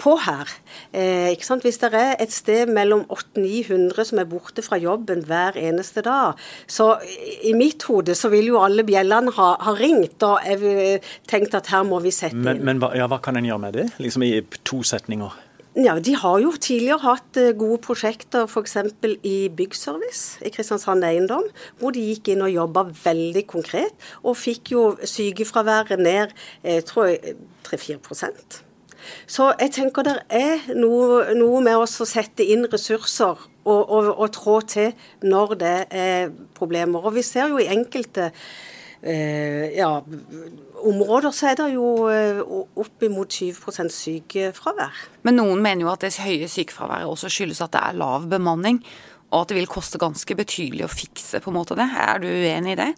på 0.03 0.17
her. 0.19 0.49
Eh, 0.93 1.37
Hvis 1.63 1.79
det 1.79 1.93
er 1.95 2.17
et 2.19 2.33
sted 2.33 2.67
mellom 2.67 3.05
800-900 3.07 4.05
som 4.05 4.19
er 4.19 4.27
borte 4.27 4.63
fra 4.67 4.79
jobben 4.79 5.23
hver 5.27 5.55
eneste 5.55 6.03
dag, 6.03 6.35
så 6.67 6.99
i 7.43 7.53
mitt 7.55 7.83
hode 7.87 8.15
så 8.15 8.29
vil 8.33 8.51
jo 8.51 8.59
alle 8.59 8.83
bjellene 8.83 9.31
ha, 9.37 9.53
ha 9.61 9.75
ringt, 9.79 10.23
og 10.23 10.41
jeg 10.47 11.01
tenkt 11.29 11.55
at 11.55 11.71
her 11.71 11.87
må 11.87 12.01
vi 12.01 12.11
sette 12.11 12.35
men, 12.35 12.59
inn. 12.59 12.65
Men 12.65 12.83
ja, 12.99 13.07
hva 13.07 13.21
kan 13.23 13.37
en 13.37 13.47
gjøre 13.47 13.63
med 13.63 13.79
det, 13.79 13.87
liksom 13.99 14.27
i 14.27 14.41
to 14.65 14.83
setninger? 14.83 15.39
Ja, 15.79 16.01
De 16.01 16.17
har 16.17 16.41
jo 16.43 16.51
tidligere 16.59 16.99
hatt 17.05 17.37
eh, 17.39 17.53
gode 17.55 17.79
prosjekter 17.85 18.49
f.eks. 18.51 18.77
i 19.23 19.37
byggservice 19.55 20.43
i 20.43 20.51
Kristiansand 20.51 21.07
Eiendom, 21.07 21.47
hvor 21.79 21.95
de 21.95 22.03
gikk 22.09 22.33
inn 22.33 22.43
og 22.43 22.51
jobba 22.51 22.89
veldig 23.05 23.45
konkret, 23.47 23.95
og 24.25 24.35
fikk 24.35 24.73
jo 24.75 24.83
sykefraværet 24.99 26.03
ned 26.03 26.35
jeg 26.65 26.89
tror 26.91 27.13
jeg 27.13 27.37
3-4% 27.69 28.65
så 29.31 29.53
jeg 29.61 29.73
tenker 29.73 30.05
det 30.07 30.17
er 30.29 30.67
noe, 30.77 31.23
noe 31.39 31.63
med 31.65 31.79
å 31.79 31.87
sette 31.89 32.45
inn 32.45 32.67
ressurser 32.71 33.39
og, 33.65 33.81
og, 33.81 34.11
og, 34.11 34.27
trå 34.35 34.59
til 34.69 34.93
når 35.25 35.55
det 35.61 35.77
er 35.89 36.33
problemer. 36.57 37.05
Og 37.05 37.15
vi 37.17 37.25
ser 37.25 37.51
jo 37.53 37.61
i 37.61 37.69
enkelte 37.73 38.31
eh, 38.31 38.45
ja, 39.03 39.91
områder 40.85 41.33
så 41.33 41.51
er 41.51 41.61
det 41.61 41.69
jo 41.75 41.87
eh, 42.13 42.41
oppimot 42.81 43.33
20 43.33 43.93
sykefravær. 43.95 45.05
Men 45.25 45.39
noen 45.41 45.63
mener 45.65 45.87
jo 45.87 45.93
at 45.93 46.05
det 46.05 46.15
høye 46.21 46.49
sykefraværet 46.51 47.09
også 47.09 47.31
skyldes 47.33 47.63
at 47.65 47.73
det 47.77 47.85
er 47.85 48.01
lav 48.01 48.29
bemanning, 48.31 48.83
og 49.31 49.43
at 49.43 49.53
det 49.53 49.61
vil 49.61 49.71
koste 49.71 50.01
ganske 50.01 50.37
betydelig 50.37 50.85
å 50.87 50.93
fikse 50.93 51.41
på 51.41 51.53
en 51.53 51.59
måte 51.61 51.79
det. 51.79 51.89
Er 51.89 52.21
du 52.23 52.29
uenig 52.29 52.75
i 52.75 52.81
det? 52.83 52.91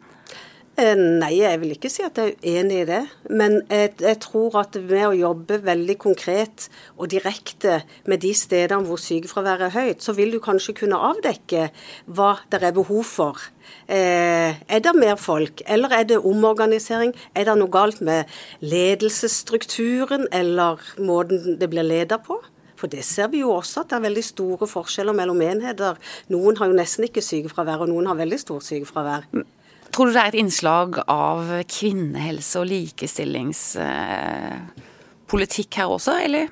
Eh, 0.80 0.96
nei, 0.96 1.34
jeg 1.36 1.58
vil 1.60 1.74
ikke 1.74 1.90
si 1.92 2.00
at 2.00 2.16
jeg 2.16 2.32
er 2.32 2.54
uenig 2.62 2.78
i 2.80 2.88
det. 2.88 3.02
Men 3.28 3.58
jeg, 3.68 3.92
jeg, 4.00 4.18
tror 4.24 4.56
at 4.62 4.78
med 4.80 5.04
å 5.10 5.16
jobbe 5.18 5.60
veldig 5.66 5.98
konkret 6.00 6.70
og 6.96 7.10
direkte 7.12 7.82
med 8.08 8.24
de 8.24 8.32
stedene 8.36 8.88
hvor 8.88 9.00
sykefraværet 9.00 9.68
er 9.68 9.76
høyt, 9.76 10.04
så 10.04 10.16
vil 10.16 10.32
du 10.32 10.40
kanskje 10.40 10.78
kunne 10.80 11.00
avdekke 11.12 11.68
hva 12.08 12.38
det 12.48 12.62
er 12.64 12.78
behov 12.78 13.04
for. 13.04 13.51
Eh, 13.88 14.60
er 14.68 14.84
det 14.84 14.94
mer 14.96 15.16
folk, 15.20 15.62
eller 15.66 15.92
er 15.96 16.08
det 16.08 16.18
omorganisering? 16.18 17.14
Er 17.34 17.48
det 17.48 17.58
noe 17.60 17.72
galt 17.72 18.00
med 18.00 18.30
ledelsesstrukturen 18.60 20.26
eller 20.32 20.80
måten 20.98 21.58
det 21.60 21.70
blir 21.72 21.86
ledet 21.86 22.20
på? 22.26 22.40
For 22.82 22.90
det 22.90 23.04
ser 23.06 23.28
vi 23.30 23.38
jo 23.44 23.52
også, 23.54 23.84
at 23.84 23.92
det 23.92 23.98
er 23.98 24.08
veldig 24.08 24.24
store 24.26 24.66
forskjeller 24.66 25.14
mellom 25.14 25.38
enheter. 25.44 25.94
Noen 26.34 26.56
har 26.58 26.66
jo 26.66 26.78
nesten 26.78 27.04
ikke 27.06 27.22
sykefravær, 27.22 27.82
og 27.84 27.88
noen 27.92 28.06
har 28.10 28.16
veldig 28.18 28.40
stort 28.42 28.64
sykefravær. 28.66 29.22
Tror 29.92 30.08
du 30.08 30.12
det 30.14 30.22
er 30.22 30.30
et 30.32 30.40
innslag 30.40 30.88
av 31.04 31.38
kvinnehelse 31.68 32.58
og 32.58 32.66
likestillingspolitikk 32.70 35.70
her 35.78 35.88
også, 35.94 36.12
eller? 36.24 36.46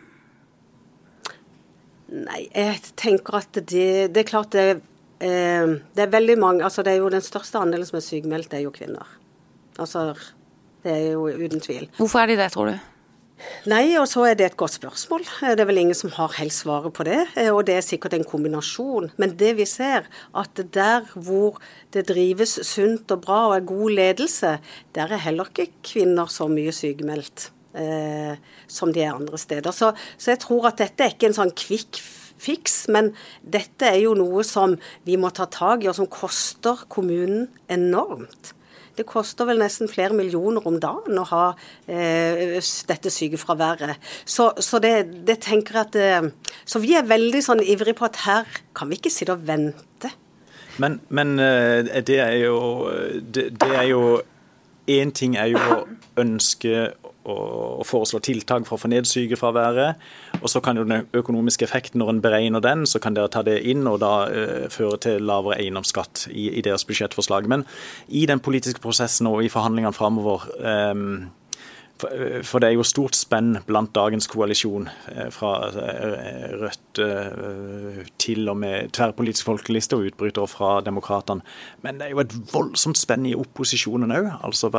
Nei, 2.10 2.48
jeg 2.50 2.80
tenker 2.98 3.36
at 3.38 3.54
det, 3.54 4.10
det 4.10 4.18
er 4.24 4.28
klart 4.28 4.50
det, 4.54 4.80
eh, 5.20 5.74
det 5.96 6.04
er 6.04 6.12
veldig 6.12 6.38
mange 6.40 6.64
altså 6.64 6.82
Det 6.82 6.94
er 6.94 7.02
jo 7.02 7.10
den 7.12 7.24
største 7.24 7.60
andelen 7.60 7.88
som 7.88 8.00
er 8.00 8.06
sykemeldt, 8.06 8.50
det 8.50 8.60
er 8.60 8.66
jo 8.66 8.74
kvinner. 8.74 9.16
Altså, 9.80 10.14
det 10.84 10.92
er 10.92 11.12
jo 11.12 11.28
uten 11.28 11.60
tvil. 11.60 11.88
Hvorfor 11.96 12.22
er 12.22 12.32
de 12.32 12.40
det, 12.40 12.50
tror 12.52 12.72
du? 12.72 12.78
Nei, 13.70 13.94
og 14.00 14.06
så 14.08 14.24
er 14.28 14.36
det 14.36 14.46
et 14.50 14.56
godt 14.60 14.74
spørsmål. 14.76 15.24
Det 15.56 15.62
er 15.62 15.68
vel 15.68 15.80
ingen 15.82 15.96
som 15.96 16.12
har 16.12 16.34
helt 16.36 16.54
svaret 16.54 16.92
på 16.96 17.04
det. 17.08 17.22
Eh, 17.40 17.48
og 17.52 17.64
det 17.68 17.78
er 17.78 17.84
sikkert 17.84 18.16
en 18.16 18.26
kombinasjon. 18.28 19.10
Men 19.20 19.36
det 19.40 19.54
vi 19.58 19.66
ser, 19.68 20.08
at 20.36 20.60
der 20.74 21.08
hvor 21.14 21.60
det 21.94 22.06
drives 22.10 22.58
sunt 22.68 23.10
og 23.14 23.24
bra 23.24 23.40
og 23.48 23.56
er 23.56 23.68
god 23.68 23.96
ledelse, 23.96 24.58
der 24.94 25.14
er 25.14 25.24
heller 25.24 25.48
ikke 25.50 25.70
kvinner 25.92 26.30
så 26.32 26.48
mye 26.52 26.72
sykemeldt 26.74 27.50
eh, 27.74 28.36
som 28.68 28.92
de 28.92 29.04
er 29.04 29.16
andre 29.16 29.40
steder. 29.40 29.72
Så, 29.72 29.92
så 30.18 30.34
jeg 30.34 30.42
tror 30.44 30.70
at 30.70 30.80
dette 30.80 31.04
er 31.04 31.14
ikke 31.14 31.30
en 31.30 31.40
sånn 31.40 31.54
kvikk 31.56 32.02
fiks, 32.40 32.86
men 32.92 33.12
dette 33.40 33.88
er 33.90 34.00
jo 34.04 34.14
noe 34.18 34.44
som 34.46 34.78
vi 35.06 35.18
må 35.20 35.32
ta 35.34 35.48
tak 35.50 35.84
i, 35.84 35.90
og 35.90 35.98
som 35.98 36.08
koster 36.10 36.86
kommunen 36.92 37.48
enormt. 37.72 38.54
Det 38.98 39.06
koster 39.08 39.46
vel 39.48 39.60
nesten 39.62 39.88
flere 39.88 40.12
millioner 40.16 40.64
om 40.68 40.76
dagen 40.82 41.18
å 41.20 41.26
ha 41.30 41.44
eh, 41.88 42.58
dette 42.90 43.12
sykefraværet. 43.12 44.00
Så, 44.28 44.50
så 44.60 44.80
det, 44.82 45.24
det, 45.28 45.38
tenker 45.46 45.78
jeg 45.78 45.88
at 45.88 45.96
eh, 46.00 46.56
Så 46.68 46.82
vi 46.82 46.96
er 46.98 47.08
veldig 47.08 47.40
sånn 47.44 47.62
ivrige 47.64 47.96
på 47.96 48.08
at 48.10 48.20
her 48.26 48.58
kan 48.76 48.90
vi 48.90 48.98
ikke 48.98 49.12
sitte 49.14 49.38
og 49.38 49.46
vente. 49.48 50.10
Men, 50.82 50.98
men 51.08 51.38
eh, 51.40 52.02
det 52.04 52.18
er 52.20 52.36
jo 52.42 52.58
det, 53.20 53.50
det 53.60 53.70
er 53.70 53.88
jo 53.92 54.02
Én 54.90 55.12
ting 55.14 55.36
er 55.38 55.52
jo 55.52 55.60
å 55.60 55.82
ønske 56.18 56.88
å 57.28 57.84
foreslå 57.84 58.20
tiltak 58.24 58.64
for 58.68 58.78
å 58.78 58.80
få 58.80 58.90
ned 58.92 59.08
sykefraværet. 59.08 60.00
Og 60.40 60.48
så 60.48 60.62
kan 60.64 60.78
jo 60.78 60.86
den 60.88 61.08
økonomiske 61.16 61.66
effekten, 61.66 62.00
når 62.00 62.14
en 62.14 62.22
beregner 62.24 62.64
den, 62.64 62.86
så 62.88 63.00
kan 63.02 63.16
dere 63.16 63.28
ta 63.32 63.42
det 63.46 63.58
inn 63.68 63.84
og 63.90 64.00
da 64.00 64.14
uh, 64.30 64.68
føre 64.72 65.00
til 65.04 65.26
lavere 65.28 65.58
eiendomsskatt 65.60 66.28
i, 66.30 66.48
i, 66.54 66.64
deres 66.64 66.86
budsjettforslag. 66.88 67.48
Men 67.50 67.66
i 68.08 68.24
den 68.30 68.40
politiske 68.40 68.80
prosessen 68.82 69.28
og 69.30 69.44
i 69.44 69.52
forhandlingene 69.52 69.96
framover 69.96 70.48
um, 70.60 71.28
for 72.00 72.62
det 72.62 72.70
er 72.70 72.76
jo 72.76 72.86
stort 72.86 73.16
spenn 73.18 73.58
blant 73.66 73.92
dagens 73.96 74.28
koalisjon, 74.30 74.88
eh, 75.12 75.28
fra 75.34 75.52
eh, 75.68 76.54
Rødt 76.60 77.00
eh, 77.04 78.00
til 78.20 78.48
og 78.50 78.58
med 78.62 78.92
tverrpolitisk 78.96 79.48
folkeliste 79.48 79.98
og 79.98 80.10
utbrytere 80.10 80.50
fra 80.50 80.72
Demokratene. 80.86 81.44
Men 81.84 82.00
det 82.00 82.08
er 82.08 82.14
jo 82.14 82.22
et 82.24 82.36
voldsomt 82.52 83.00
spenn 83.00 83.28
i 83.28 83.36
opposisjonen 83.38 84.14
òg. 84.16 84.30
Altså, 84.46 84.72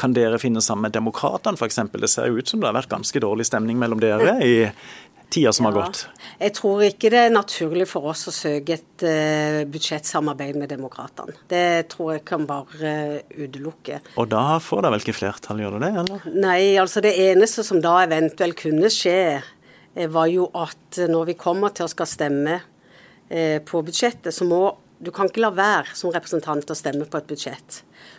kan 0.00 0.16
dere 0.16 0.40
finne 0.42 0.62
sammen 0.64 0.88
med 0.88 0.96
Demokratene 0.96 1.60
f.eks.? 1.60 1.82
Det 1.92 2.10
ser 2.10 2.30
jo 2.30 2.40
ut 2.40 2.50
som 2.50 2.62
det 2.62 2.70
har 2.70 2.78
vært 2.78 2.92
ganske 2.92 3.22
dårlig 3.22 3.48
stemning 3.48 3.78
mellom 3.80 4.02
dere 4.02 4.38
i, 4.44 4.54
tida 5.30 5.52
som 5.52 5.66
ja. 5.66 5.70
har 5.70 5.78
gått? 5.80 6.02
Jeg 6.40 6.54
tror 6.56 6.82
ikke 6.86 7.10
det 7.12 7.22
er 7.26 7.32
naturlig 7.34 7.86
for 7.90 8.10
oss 8.12 8.26
å 8.30 8.34
søke 8.34 8.76
et 8.76 9.04
uh, 9.06 9.60
budsjettsamarbeid 9.70 10.58
med 10.60 10.72
Demokratene. 10.72 11.36
Det 11.50 11.90
tror 11.92 12.14
jeg 12.16 12.24
kan 12.28 12.46
bare 12.48 12.94
uh, 13.20 13.38
utelukke. 13.38 14.00
Og 14.20 14.30
da 14.32 14.58
får 14.62 14.84
dere 14.84 14.96
vel 14.96 15.04
ikke 15.04 15.16
flertall, 15.20 15.62
gjør 15.62 15.78
det 15.78 15.86
det? 15.86 15.92
eller? 16.04 16.28
Nei, 16.34 16.60
altså 16.82 17.04
det 17.04 17.14
eneste 17.28 17.64
som 17.66 17.82
da 17.84 18.00
eventuelt 18.04 18.58
kunne 18.60 18.92
skje, 18.92 19.20
uh, 19.40 20.06
var 20.10 20.30
jo 20.32 20.50
at 20.58 21.02
når 21.10 21.32
vi 21.32 21.40
kommer 21.40 21.74
til 21.74 21.86
å 21.88 21.92
skal 21.92 22.10
stemme 22.10 22.60
på 23.30 23.78
budsjettet, 23.86 24.34
så 24.34 24.42
må 24.42 24.58
du 24.98 25.12
kan 25.14 25.28
ikke 25.30 25.44
la 25.44 25.52
være 25.54 25.94
som 25.94 26.10
representant 26.10 26.72
å 26.72 26.76
stemme 26.76 27.06
på 27.06 27.20
et 27.20 27.28
budsjett. 27.30 27.76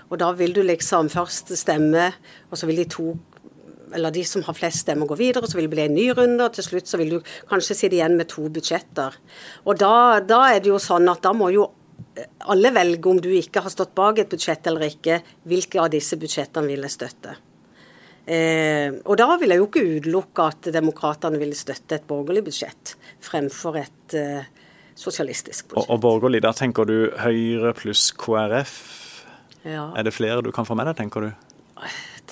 Og 0.10 0.18
da 0.22 0.32
vil 0.38 0.53
du 0.56 0.62
liksom 0.65 1.12
først 1.13 1.51
stemme, 1.60 2.08
og 2.50 2.58
så 2.58 2.70
vil 2.70 2.82
de 2.82 2.88
to 2.89 3.12
eller 3.95 4.13
de 4.15 4.24
som 4.27 4.43
har 4.48 4.57
flest 4.57 4.86
stemmer, 4.86 5.10
gå 5.10 5.17
videre, 5.19 5.50
så 5.50 5.60
vil 5.60 5.67
det 5.67 5.75
bli 5.75 5.86
en 5.86 5.95
ny 5.98 6.07
runde, 6.17 6.45
og 6.45 6.55
til 6.55 6.67
slutt 6.67 6.89
så 6.89 7.00
vil 7.01 7.17
du 7.17 7.19
kanskje 7.50 7.77
sitte 7.77 7.98
igjen 7.98 8.17
med 8.19 8.29
to 8.31 8.48
budsjetter. 8.53 9.17
Og 9.65 9.79
da, 9.79 9.93
da 10.25 10.41
er 10.53 10.63
det 10.63 10.71
jo 10.71 10.81
sånn 10.81 11.10
at 11.12 11.24
da 11.25 11.33
må 11.36 11.51
jo 11.53 11.69
alle 12.51 12.71
velge, 12.75 13.10
om 13.10 13.21
du 13.21 13.29
ikke 13.33 13.63
har 13.63 13.74
stått 13.74 13.93
bak 13.98 14.19
et 14.19 14.31
budsjett 14.31 14.67
eller 14.67 14.89
ikke, 14.89 15.21
hvilke 15.48 15.81
av 15.81 15.91
disse 15.93 16.17
budsjettene 16.19 16.71
vil 16.71 16.86
jeg 16.88 16.95
støtte. 16.95 17.36
Eh, 18.31 18.93
og 19.10 19.17
da 19.17 19.33
vil 19.41 19.53
jeg 19.53 19.62
jo 19.62 19.67
ikke 19.67 19.86
utelukke 19.98 20.48
at 20.53 20.69
demokratene 20.75 21.39
ville 21.41 21.57
støtte 21.57 21.98
et 21.98 22.05
borgerlig 22.07 22.43
budsjett 22.45 22.93
fremfor 23.25 23.79
et 23.81 24.15
eh, 24.17 24.50
sosialistisk 24.98 25.71
budsjett. 25.71 25.88
Og, 25.88 25.95
og, 25.95 26.03
borgerlig, 26.03 26.43
da 26.45 26.53
tenker 26.55 26.88
du 26.89 26.98
Høyre 27.21 27.74
pluss 27.77 28.10
KrF. 28.13 28.77
Ja. 29.65 29.89
Er 29.98 30.05
det 30.05 30.13
flere 30.13 30.41
du 30.45 30.51
kan 30.53 30.67
få 30.67 30.77
med 30.77 30.89
deg, 30.89 31.00
tenker 31.01 31.27
du? 31.27 31.31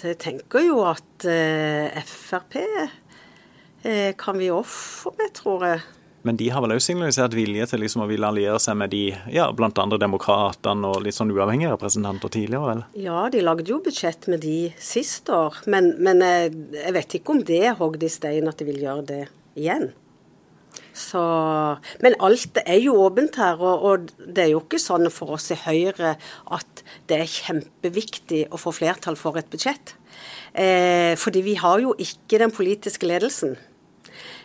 Jeg 0.05 0.19
tenker 0.21 0.65
jo 0.65 0.81
at 0.87 1.25
eh, 1.27 2.01
Frp 2.07 2.57
eh, 2.61 4.11
kan 4.19 4.37
vi 4.39 4.51
òg 4.53 4.67
få 4.67 5.13
med, 5.17 5.33
tror 5.37 5.65
jeg. 5.67 5.87
Men 6.27 6.35
de 6.35 6.49
har 6.51 6.63
vel 6.63 6.73
også 6.75 6.91
signalisert 6.91 7.35
vilje 7.37 7.65
til 7.71 7.79
liksom 7.83 8.03
å 8.03 8.09
ville 8.09 8.27
alliere 8.27 8.59
seg 8.59 8.75
med 8.81 8.91
de, 8.91 9.05
ja, 9.31 9.47
andre 9.49 9.99
demokratene 10.01 10.89
og 10.89 11.05
litt 11.05 11.15
sånn 11.15 11.31
uavhengige 11.31 11.71
representanter 11.71 12.33
tidligere, 12.33 12.73
vel? 12.73 12.83
Ja, 12.99 13.21
de 13.31 13.43
lagde 13.45 13.71
jo 13.71 13.79
budsjett 13.83 14.27
med 14.31 14.43
de 14.43 14.73
sist 14.83 15.31
år, 15.31 15.61
men, 15.71 15.93
men 16.03 16.23
jeg, 16.25 16.51
eh, 16.51 16.83
jeg 16.83 16.97
vet 16.99 17.17
ikke 17.19 17.35
om 17.35 17.43
det 17.47 17.63
er 17.71 17.79
hogd 17.79 18.03
i 18.03 18.11
stein 18.11 18.51
at 18.51 18.59
de 18.59 18.67
vil 18.67 18.83
gjøre 18.83 19.07
det 19.13 19.23
igjen. 19.59 19.91
Så, 20.99 21.21
men 22.03 22.17
alt 22.19 22.57
er 22.65 22.79
jo 22.83 22.97
åpent 23.05 23.37
her, 23.39 23.61
og, 23.63 23.85
og, 23.87 24.09
det 24.19 24.43
er 24.43 24.51
jo 24.51 24.63
ikke 24.65 24.81
sånn 24.81 25.07
for 25.13 25.37
oss 25.37 25.47
i 25.55 25.59
Høyre 25.61 26.17
at 26.51 26.83
det 27.07 27.21
er 27.21 27.31
kjempeviktig 27.31 28.41
å 28.51 28.59
få 28.59 28.73
flertall 28.75 29.15
for 29.19 29.39
et 29.39 29.47
budsjett. 29.51 29.95
Eh, 30.51 31.15
fordi 31.19 31.45
vi 31.45 31.55
har 31.61 31.79
jo 31.79 31.93
ikke 31.95 32.41
den 32.41 32.51
politiske 32.51 33.07
ledelsen. 33.07 33.55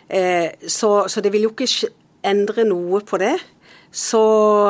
Eh, 0.07 0.53
så, 0.69 1.09
så, 1.09 1.25
det 1.25 1.33
vil 1.35 1.49
jo 1.49 1.55
ikke 1.57 1.91
endre 2.25 2.69
noe 2.69 3.03
på 3.03 3.19
det. 3.19 3.35
Så, 3.95 4.23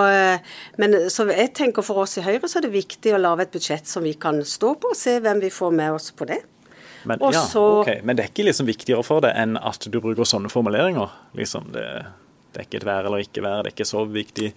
eh, 0.08 0.56
men 0.80 0.96
så 1.12 1.28
jeg 1.32 1.52
tenker 1.56 1.84
for 1.84 2.04
oss 2.04 2.16
i 2.20 2.24
Høyre 2.24 2.48
så 2.48 2.60
er 2.60 2.68
det 2.68 2.74
viktig 2.78 3.12
å 3.12 3.20
lage 3.20 3.44
et 3.44 3.54
budsjett 3.54 3.88
som 3.88 4.04
vi 4.04 4.16
kan 4.20 4.40
stå 4.44 4.74
på, 4.80 4.92
og 4.92 5.00
se 5.00 5.18
hvem 5.20 5.44
vi 5.44 5.52
får 5.52 5.76
med 5.76 6.00
oss 6.00 6.12
på 6.16 6.28
det. 6.32 6.40
Men, 7.08 7.22
ja, 7.34 7.44
okay. 7.60 8.00
Men 8.04 8.16
det 8.16 8.24
er 8.24 8.32
ikke 8.32 8.46
liksom 8.48 8.68
viktigere 8.68 9.04
for 9.06 9.24
deg 9.24 9.36
enn 9.36 9.58
at 9.60 9.88
du 9.90 10.00
bruker 10.00 10.28
sånne 10.28 10.52
formuleringer? 10.52 11.12
Liksom, 11.38 11.68
det, 11.74 11.84
det, 12.52 12.62
er 12.62 12.68
ikke 12.68 12.80
et 12.80 12.88
vær 12.88 13.10
eller 13.10 13.24
ikke 13.24 13.44
vær, 13.44 13.62
det 13.62 13.72
er 13.72 13.76
ikke 13.76 13.88
så 13.88 14.04
viktig. 14.08 14.54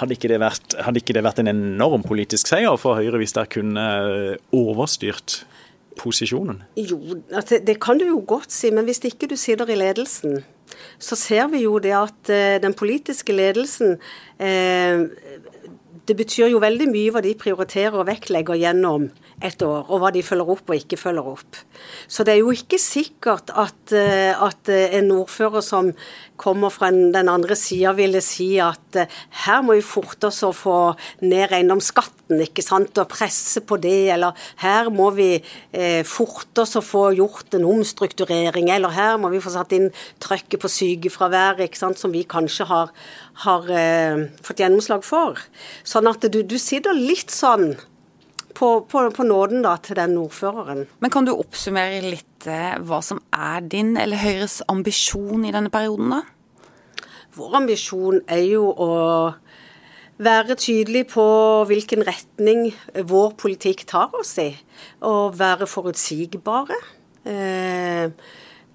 Hadde 0.00 0.16
ikke, 0.16 0.30
det 0.32 0.40
vært, 0.40 0.78
hadde 0.80 1.02
ikke 1.02 1.16
det 1.18 1.24
vært 1.26 1.42
en 1.42 1.52
enorm 1.52 2.04
politisk 2.06 2.48
seier 2.48 2.78
for 2.80 2.96
Høyre 2.96 3.20
hvis 3.20 3.36
dere 3.36 3.50
kunne 3.52 3.86
overstyrt 4.56 5.42
posisjonen? 6.00 6.62
Jo, 6.76 6.98
altså, 7.32 7.60
det 7.60 7.78
kan 7.82 8.00
du 8.00 8.06
jo 8.08 8.22
godt 8.26 8.52
si, 8.52 8.70
men 8.72 8.88
hvis 8.88 9.02
ikke 9.08 9.28
du 9.30 9.36
sitter 9.36 9.68
i 9.72 9.78
ledelsen, 9.78 10.42
så 11.02 11.18
ser 11.18 11.50
vi 11.52 11.64
jo 11.66 11.76
det 11.82 11.94
at 11.96 12.32
uh, 12.32 12.56
den 12.62 12.74
politiske 12.74 13.34
ledelsen 13.34 13.98
eh, 14.40 15.02
Det 16.08 16.16
betyr 16.16 16.48
jo 16.48 16.62
veldig 16.62 16.86
mye 16.90 17.12
hva 17.12 17.20
de 17.22 17.34
prioriterer 17.38 17.94
og 17.94 18.08
vektlegger 18.08 18.56
gjennom 18.58 19.10
et 19.42 19.62
år, 19.66 19.86
og 19.88 20.02
hva 20.02 20.10
de 20.14 20.22
følger 20.24 20.52
opp 20.54 20.70
og 20.70 20.78
ikke 20.78 20.98
følger 21.00 21.30
opp. 21.34 21.60
Så 22.10 22.24
det 22.26 22.36
er 22.36 22.42
jo 22.42 22.52
ikke 22.54 22.78
sikkert 22.80 23.52
at, 23.58 23.94
eh, 23.96 24.32
at 24.32 24.70
eh, 24.72 24.96
en 24.98 25.10
ordfører 25.16 25.64
som 25.64 25.92
kommer 26.42 26.72
fra 26.74 26.90
den 26.90 27.28
andre 27.30 27.56
sida, 27.58 27.92
ville 27.96 28.22
si 28.24 28.56
at 28.62 28.98
eh, 28.98 29.20
her 29.44 29.62
må 29.64 29.76
vi 29.78 29.84
forte 29.86 30.28
oss 30.30 30.42
å 30.46 30.52
få 30.56 30.78
ned 31.22 31.54
eiendomsskatten, 31.54 32.40
ikke 32.46 32.64
sant, 32.64 32.98
og 32.98 33.10
presse 33.12 33.62
på 33.66 33.78
det, 33.82 34.10
eller 34.14 34.38
her 34.62 34.90
må 34.94 35.10
vi 35.16 35.30
eh, 35.36 36.02
forte 36.08 36.64
oss 36.64 36.74
å 36.78 36.84
få 36.84 37.08
gjort 37.18 37.58
en 37.58 37.68
omstrukturering, 37.68 38.72
eller 38.74 38.94
her 38.96 39.20
må 39.22 39.30
vi 39.34 39.42
få 39.42 39.54
satt 39.54 39.74
inn 39.76 39.90
trøkket 40.22 40.62
på 40.62 40.72
sykefraværet, 40.72 41.66
ikke 41.68 41.82
sant, 41.84 42.00
som 42.00 42.14
vi 42.14 42.24
kanskje 42.28 42.66
har, 42.70 42.92
har 43.46 43.70
eh, 43.70 44.26
fått 44.42 44.64
gjennomslag 44.64 45.06
for. 45.06 45.40
Sånn 45.86 46.10
at 46.10 46.26
du, 46.32 46.42
du 46.42 46.58
sitter 46.60 46.96
litt 46.96 47.30
sånn 47.34 47.72
på, 48.54 48.68
på, 48.88 49.04
på, 49.14 49.26
nåden 49.26 49.64
da, 49.64 49.76
til 49.82 49.98
den 49.98 50.16
ordføreren. 50.20 50.86
Men 51.00 51.12
Kan 51.12 51.28
du 51.28 51.34
oppsummere 51.34 52.02
litt 52.04 52.46
eh, 52.50 52.76
hva 52.82 53.00
som 53.04 53.22
er 53.32 53.64
din 53.64 53.96
eller 54.00 54.20
Høyres 54.20 54.60
ambisjon 54.72 55.46
i 55.48 55.54
denne 55.54 55.72
perioden, 55.72 56.14
da? 56.16 56.22
Vår 57.32 57.56
ambisjon 57.62 58.20
er 58.28 58.44
jo 58.44 58.66
å 58.70 58.90
være 60.22 60.56
tydelig 60.60 61.06
på 61.14 61.24
hvilken 61.68 62.04
retning 62.06 62.68
vår 63.08 63.32
politikk 63.40 63.86
tar 63.88 64.12
oss 64.18 64.36
i, 64.42 64.50
og 65.08 65.38
være 65.40 65.68
forutsigbare. 65.70 66.78
Eh, 67.24 67.32
eh, 67.32 68.10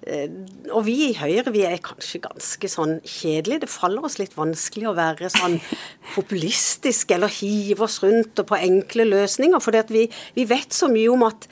og 0.06 0.84
vi 0.86 0.94
i 1.08 1.16
Høyre 1.18 1.52
vi 1.52 1.64
er 1.66 1.80
kanskje 1.84 2.22
ganske 2.24 2.70
sånn 2.70 2.98
kjedelige. 3.02 3.64
Det 3.64 3.72
faller 3.72 4.04
oss 4.06 4.18
litt 4.20 4.36
vanskelig 4.38 4.88
å 4.88 4.96
være 4.96 5.30
sånn 5.34 5.58
populistiske 6.16 7.16
eller 7.16 7.32
hive 7.40 7.84
oss 7.88 7.98
rundt 8.04 8.38
og 8.40 8.48
på 8.48 8.60
enkle 8.60 9.08
løsninger. 9.10 9.60
For 9.62 9.76
vi, 9.92 10.06
vi 10.38 10.46
vet 10.48 10.76
så 10.76 10.90
mye 10.92 11.10
om 11.12 11.26
at 11.28 11.48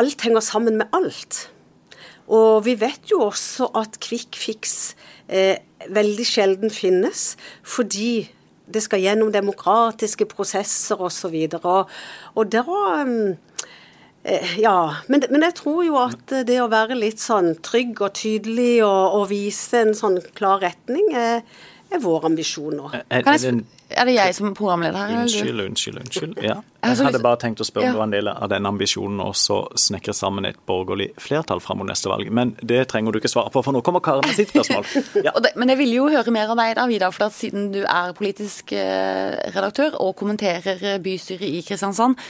alt 0.00 0.24
henger 0.26 0.44
sammen 0.44 0.78
med 0.80 0.94
alt. 0.96 1.48
Og 2.32 2.64
vi 2.64 2.76
vet 2.80 3.10
jo 3.10 3.26
også 3.26 3.68
at 3.76 3.98
quick 4.00 4.38
fix 4.40 4.94
eh, 5.28 5.60
veldig 5.92 6.24
sjelden 6.24 6.72
finnes, 6.72 7.34
fordi 7.62 8.30
det 8.64 8.80
skal 8.86 9.02
gjennom 9.02 9.32
demokratiske 9.32 10.24
prosesser 10.30 11.00
osv. 11.04 11.34
Og, 11.52 11.66
og, 11.68 11.90
og 12.34 12.52
da 12.52 12.64
um, 13.04 13.34
ja, 14.56 14.96
men, 15.06 15.24
men, 15.30 15.42
jeg 15.44 15.54
tror 15.60 15.84
jo 15.84 15.98
at 16.00 16.32
det 16.48 16.56
å 16.62 16.70
være 16.72 16.96
litt 16.96 17.20
sånn 17.20 17.54
trygg 17.64 18.00
og 18.00 18.14
tydelig 18.16 18.78
og, 18.86 19.20
og 19.20 19.28
vise 19.28 19.84
en 19.84 19.92
sånn 19.96 20.16
klar 20.36 20.62
retning, 20.64 21.10
er, 21.12 21.42
er 21.92 22.00
vår 22.00 22.30
ambisjon 22.30 22.78
nå. 22.78 22.88
Er, 22.94 23.04
er, 23.20 23.26
det, 23.28 23.52
er 23.92 24.08
det 24.08 24.14
jeg 24.16 24.36
som 24.38 24.54
programleder 24.56 24.96
her? 24.96 25.18
Unnskyld, 25.26 25.60
unnskyld. 25.66 26.00
unnskyld. 26.06 26.40
Ja. 26.44 26.56
Jeg 26.84 27.00
hadde 27.00 27.20
bare 27.24 27.38
tenkt 27.40 27.62
å 27.62 27.64
spørre 27.64 27.88
om 27.88 27.94
det 27.94 27.96
var 27.96 28.04
en 28.04 28.12
del 28.12 28.28
av 28.28 28.48
den 28.52 28.66
ambisjonen 28.68 29.22
også 29.24 29.54
snekre 29.80 30.12
sammen 30.12 30.44
et 30.44 30.58
borgerlig 30.68 31.06
flertall 31.16 31.62
fram 31.64 31.80
mot 31.80 31.88
neste 31.88 32.10
valg. 32.12 32.28
Men 32.28 32.52
det 32.60 32.82
trenger 32.92 33.14
du 33.14 33.22
ikke 33.22 33.30
svare 33.32 33.48
på, 33.54 33.62
for 33.64 33.72
nå 33.72 33.80
kommer 33.84 34.04
Karen 34.04 34.26
med 34.28 34.36
sitt 34.36 34.52
spørsmål. 34.52 34.84
Ja. 35.24 35.32
men 35.56 35.72
jeg 35.72 35.80
vil 35.80 35.94
jo 35.94 36.10
høre 36.12 36.32
mer 36.34 36.52
av 36.52 36.60
deg 36.60 36.74
da, 36.76 36.84
Vidar, 36.90 37.14
for 37.16 37.32
siden 37.32 37.70
du 37.72 37.80
er 37.88 38.12
politisk 38.16 38.74
eh, 38.76 39.48
redaktør 39.54 39.96
og 40.04 40.12
kommenterer 40.20 41.00
bystyret 41.04 41.48
i 41.48 41.64
Kristiansand 41.64 42.20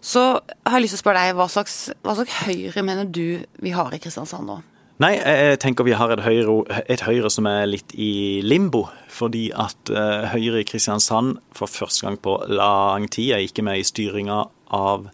så 0.00 0.24
har 0.40 0.78
jeg 0.78 0.86
lyst 0.86 0.96
til 0.96 1.00
å 1.00 1.04
spørre 1.04 1.22
deg, 1.26 1.36
hva 1.36 1.46
slags, 1.52 1.78
hva 2.04 2.16
slags 2.16 2.42
Høyre 2.46 2.84
mener 2.86 3.08
du 3.08 3.42
vi 3.60 3.72
har 3.76 3.92
i 3.92 4.00
Kristiansand 4.00 4.48
nå? 4.48 4.60
Nei, 5.00 5.14
jeg 5.16 5.56
tenker 5.62 5.86
vi 5.86 5.96
har 5.96 6.12
et 6.12 6.20
Høyre, 6.20 6.58
et 6.92 7.00
høyre 7.06 7.30
som 7.32 7.46
er 7.48 7.64
litt 7.70 7.94
i 7.96 8.40
limbo. 8.44 8.84
Fordi 9.08 9.46
at 9.56 9.92
uh, 9.92 10.28
Høyre 10.28 10.60
i 10.60 10.66
Kristiansand 10.68 11.38
for 11.56 11.72
første 11.72 12.04
gang 12.04 12.18
på 12.20 12.36
lang 12.52 13.08
tid 13.08 13.32
er 13.32 13.46
ikke 13.46 13.64
med 13.64 13.80
i 13.80 13.86
styringa 13.88 14.42
av 14.76 15.08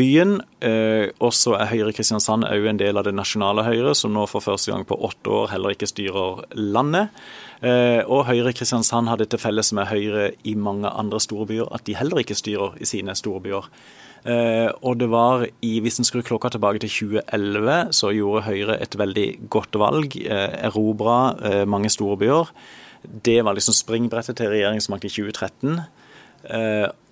byen. 0.00 0.38
Uh, 0.64 1.12
og 1.20 1.34
så 1.36 1.52
er 1.58 1.68
Høyre 1.68 1.92
i 1.92 1.98
Kristiansand 1.98 2.48
òg 2.48 2.70
en 2.72 2.80
del 2.80 2.96
av 2.96 3.04
det 3.04 3.12
nasjonale 3.12 3.66
Høyre, 3.68 3.92
som 3.92 4.16
nå 4.16 4.24
for 4.30 4.44
første 4.44 4.72
gang 4.72 4.88
på 4.88 4.96
åtte 4.96 5.36
år 5.36 5.52
heller 5.52 5.76
ikke 5.76 5.90
styrer 5.92 6.44
landet. 6.56 7.12
Uh, 7.60 8.00
og 8.08 8.24
Høyre 8.30 8.54
i 8.54 8.56
Kristiansand 8.56 9.12
har 9.12 9.20
det 9.20 9.28
til 9.34 9.42
felles 9.42 9.74
med 9.76 9.92
Høyre 9.92 10.30
i 10.48 10.56
mange 10.56 10.88
andre 10.88 11.20
storbyer 11.20 11.68
at 11.76 11.84
de 11.84 12.00
heller 12.00 12.24
ikke 12.24 12.40
styrer 12.40 12.80
i 12.80 12.88
sine 12.88 13.12
storbyer. 13.12 13.68
Uh, 14.20 14.68
og 14.84 14.98
det 15.00 15.08
var 15.08 15.46
i, 15.64 15.78
Hvis 15.80 15.96
en 15.98 16.04
skrur 16.04 16.22
klokka 16.26 16.50
tilbake 16.52 16.82
til 16.82 16.90
2011, 16.92 17.92
så 17.96 18.12
gjorde 18.12 18.44
Høyre 18.44 18.76
et 18.82 18.98
veldig 18.98 19.28
godt 19.50 19.78
valg. 19.80 20.16
Uh, 20.16 20.66
Erobra 20.68 21.20
uh, 21.40 21.64
mange 21.68 21.88
storbyer. 21.90 22.52
Det 23.00 23.38
var 23.44 23.56
liksom 23.56 23.74
springbrettet 23.74 24.36
til 24.36 24.52
regjeringsmakt 24.52 25.06
i 25.08 25.08
2013. 25.08 25.80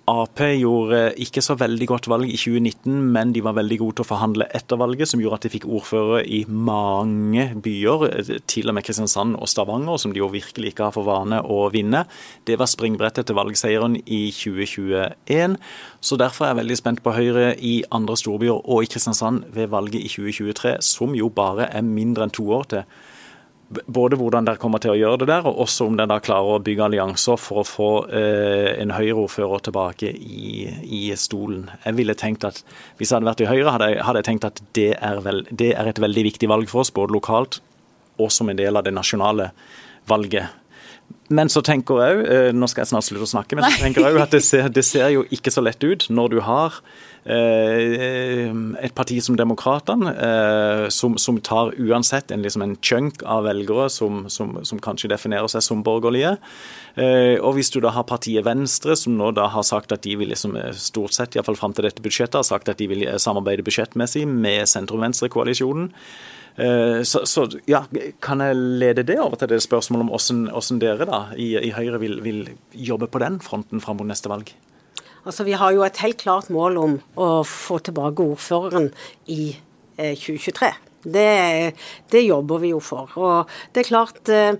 Ap 0.09 0.39
gjorde 0.41 0.99
ikke 1.21 1.41
så 1.43 1.53
veldig 1.59 1.85
godt 1.91 2.07
valg 2.09 2.29
i 2.31 2.37
2019, 2.39 2.93
men 3.13 3.33
de 3.35 3.43
var 3.45 3.57
veldig 3.57 3.77
gode 3.81 3.99
til 3.99 4.05
å 4.05 4.09
forhandle 4.09 4.47
etter 4.57 4.79
valget, 4.81 5.11
som 5.11 5.21
gjorde 5.21 5.37
at 5.37 5.45
de 5.45 5.51
fikk 5.53 5.67
ordfører 5.69 6.25
i 6.25 6.39
mange 6.49 7.45
byer, 7.61 8.07
til 8.49 8.71
og 8.71 8.77
med 8.77 8.87
Kristiansand 8.87 9.37
og 9.37 9.51
Stavanger, 9.51 9.99
som 10.01 10.15
de 10.15 10.23
jo 10.23 10.31
virkelig 10.33 10.73
ikke 10.73 10.87
har 10.87 10.95
for 10.95 11.05
vane 11.05 11.41
å 11.43 11.59
vinne. 11.73 12.05
Det 12.49 12.57
var 12.57 12.71
springbrettet 12.71 13.29
til 13.29 13.37
valgseieren 13.37 13.99
i 14.01 14.21
2021. 14.33 15.59
Så 16.01 16.17
derfor 16.17 16.47
er 16.47 16.53
jeg 16.53 16.61
veldig 16.63 16.79
spent 16.81 17.03
på 17.05 17.13
Høyre 17.13 17.53
i 17.61 17.75
andre 17.93 18.17
storbyer 18.17 18.65
og 18.65 18.87
i 18.87 18.89
Kristiansand 18.89 19.45
ved 19.53 19.69
valget 19.75 20.01
i 20.01 20.09
2023, 20.09 20.79
som 20.85 21.13
jo 21.17 21.29
bare 21.29 21.69
er 21.69 21.85
mindre 21.85 22.25
enn 22.25 22.33
to 22.33 22.49
år 22.57 22.69
til 22.73 22.87
både 23.69 24.17
hvordan 24.17 24.47
dere 24.47 24.57
kommer 24.61 24.81
til 24.81 24.95
å 24.95 24.97
gjøre 24.97 25.21
det 25.21 25.27
der, 25.29 25.45
og 25.45 25.59
også 25.65 25.85
om 25.89 25.97
dere 25.99 26.19
klarer 26.25 26.57
å 26.57 26.61
bygge 26.65 26.87
allianser 26.87 27.37
for 27.37 27.61
å 27.61 27.67
få 27.67 27.89
eh, 28.07 28.69
en 28.81 28.93
Høyre-ordfører 28.95 29.65
tilbake 29.67 30.09
i, 30.09 30.65
i, 30.83 31.01
stolen. 31.19 31.67
Jeg 31.85 31.97
ville 31.99 32.17
tenkt 32.17 32.47
at 32.47 32.63
Hvis 32.97 33.11
jeg 33.11 33.19
hadde 33.19 33.29
vært 33.29 33.43
i 33.45 33.49
Høyre, 33.49 33.73
hadde 33.75 33.91
jeg, 33.91 33.99
hadde 34.07 34.23
jeg 34.23 34.29
tenkt 34.29 34.47
at 34.49 34.63
det 34.77 34.89
er, 34.97 35.21
vel, 35.25 35.43
det 35.51 35.73
er, 35.75 35.89
et 35.91 36.01
veldig 36.01 36.25
viktig 36.31 36.49
valg 36.49 36.71
for 36.71 36.81
oss, 36.81 36.93
både 36.95 37.13
lokalt 37.13 37.61
og 38.19 38.33
som 38.33 38.49
en 38.51 38.57
del 38.57 38.75
av 38.75 38.83
det 38.83 38.91
nasjonale 38.95 39.51
valget. 40.09 40.49
Men 41.29 41.49
så 41.49 41.61
tenker 41.65 42.01
jeg 42.01 42.17
òg, 42.17 42.23
eh, 42.33 42.49
nå 42.57 42.67
skal 42.69 42.83
jeg 42.83 42.91
snart 42.91 43.05
slutte 43.05 43.27
å 43.27 43.33
snakke, 43.35 43.57
men 43.57 43.69
så 43.69 43.83
tenker 43.83 44.05
jeg 44.05 44.17
at 44.21 44.33
det 44.33 44.41
ser, 44.45 44.69
det 44.73 44.85
ser 44.85 45.13
jo 45.13 45.23
ikke 45.33 45.53
så 45.53 45.61
lett 45.65 45.83
ut 45.85 46.09
når 46.09 46.33
du 46.33 46.39
har 46.45 46.81
et 47.29 48.93
parti 48.97 49.19
som 49.21 49.35
Demokratene, 49.37 50.13
eh, 50.13 50.85
som, 50.89 51.17
som, 51.17 51.37
tar 51.45 51.75
uansett 51.77 52.31
en, 52.31 52.41
liksom 52.41 52.63
en 52.65 52.75
chunk 52.81 53.21
av 53.23 53.43
velgere 53.45 53.89
som, 53.93 54.23
som, 54.29 54.57
som, 54.65 54.79
kanskje 54.81 55.11
definerer 55.11 55.49
seg 55.51 55.61
som 55.65 55.83
borgerlige. 55.85 56.37
Eh, 56.95 57.37
og 57.37 57.53
hvis 57.57 57.69
du 57.69 57.79
da 57.83 57.93
har 57.93 58.07
partiet 58.09 58.47
Venstre, 58.47 58.95
som 58.97 59.17
nå 59.19 59.29
da 59.37 59.45
har 59.53 59.67
sagt 59.67 59.93
at 59.93 60.03
de 60.07 60.15
vil 60.17 60.33
liksom 60.33 60.57
stort 60.73 61.13
sett, 61.13 61.37
iallfall 61.37 61.59
fram 61.59 61.75
til 61.77 61.85
dette 61.85 62.01
budsjettet, 62.01 62.39
har 62.41 62.47
sagt 62.47 62.71
at 62.71 62.81
de 62.81 62.89
vil 62.89 63.05
samarbeide 63.21 63.65
budsjettmessig 63.67 64.25
med 64.29 64.65
sentrum-venstre-koalisjonen. 64.69 65.91
Så, 67.07 67.21
så, 67.29 67.45
ja, 67.69 67.85
kan 68.19 68.41
jeg 68.43 68.57
lede 68.81 69.05
det 69.07 69.15
over 69.21 69.39
til 69.39 69.47
det 69.53 69.61
spørsmålet 69.63 70.03
om 70.03 70.09
hvordan, 70.11 70.41
hvordan 70.51 70.81
dere 70.81 71.05
da 71.07 71.19
i, 71.39 71.53
i 71.55 71.69
Høyre 71.71 72.01
vil, 72.01 72.17
vil, 72.25 72.41
jobbe 72.75 73.07
på 73.07 73.21
den 73.23 73.37
fronten 73.39 73.79
fram 73.79 74.01
mot 74.01 74.09
neste 74.09 74.27
valg? 74.33 74.51
Altså, 75.25 75.43
Vi 75.43 75.57
har 75.57 75.71
jo 75.75 75.83
et 75.83 75.97
helt 76.03 76.21
klart 76.21 76.49
mål 76.49 76.77
om 76.77 76.99
å 77.19 77.29
få 77.47 77.79
tilbake 77.83 78.23
ordføreren 78.23 78.91
i 79.27 79.55
eh, 79.97 80.15
2023. 80.15 80.71
Det, 81.03 81.73
det, 82.11 82.25
jobber 82.25 82.59
vi 82.59 82.73
jo 82.73 82.79
for. 82.83 83.11
Og 83.15 83.51
det 83.73 83.83
er 83.83 83.89
klart 83.89 84.31
eh, 84.33 84.55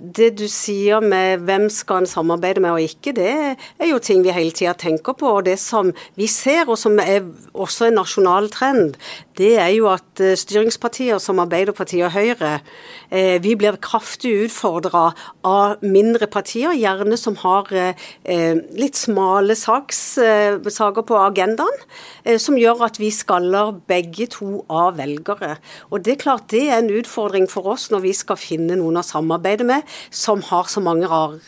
det 0.00 0.32
du 0.40 0.46
sier 0.50 1.02
med 1.04 1.44
hvem 1.46 1.68
skal 1.72 2.02
en 2.02 2.08
samarbeide 2.10 2.62
med 2.62 2.74
og 2.74 2.84
ikke, 2.84 3.14
det 3.16 3.28
er 3.32 3.88
jo 3.90 4.00
ting 4.02 4.22
vi 4.24 4.34
hele 4.34 4.54
tida 4.54 4.74
tenker 4.78 5.16
på. 5.18 5.28
Og 5.38 5.46
det 5.46 5.58
som 5.60 5.92
vi 6.18 6.28
ser, 6.30 6.68
og 6.68 6.78
som 6.80 6.98
er 7.02 7.26
også 7.52 7.88
en 7.88 7.98
nasjonal 8.00 8.50
trend, 8.52 8.96
det 9.38 9.54
er 9.60 9.70
jo 9.74 9.88
at 9.92 10.20
eh, 10.20 10.36
styringspartier 10.38 11.20
som 11.22 11.40
Arbeiderpartiet 11.42 12.04
og 12.08 12.14
Høyre, 12.14 12.52
eh, 13.10 13.38
vi 13.42 13.54
blir 13.58 13.78
kraftig 13.82 14.34
utfordra 14.46 15.10
av 15.46 15.82
mindre 15.84 16.28
partier, 16.30 16.74
gjerne 16.76 17.16
som 17.20 17.38
har 17.40 17.70
eh, 17.72 17.96
litt 18.76 18.98
smale 18.98 19.56
saks, 19.58 20.02
saker 20.72 21.04
på 21.06 21.16
agendaen, 21.18 21.78
som 22.40 22.56
gjør 22.58 22.84
at 22.86 22.98
vi 23.00 23.08
skaller 23.14 23.72
begge 23.90 24.28
to 24.30 24.62
av 24.70 24.98
velgere. 24.98 25.56
Og 25.90 26.02
Det 26.02 26.16
er 26.16 26.22
klart 26.22 26.50
det 26.52 26.64
er 26.68 26.80
en 26.80 26.92
utfordring 26.92 27.48
for 27.50 27.72
oss 27.72 27.88
når 27.92 28.04
vi 28.04 28.12
skal 28.16 28.38
finne 28.40 28.76
noen 28.78 29.00
å 29.00 29.04
samarbeide 29.06 29.66
med 29.66 29.81
som 30.10 30.42
har 30.50 30.70
så 30.70 30.82
mange 30.84 31.10
rare 31.10 31.40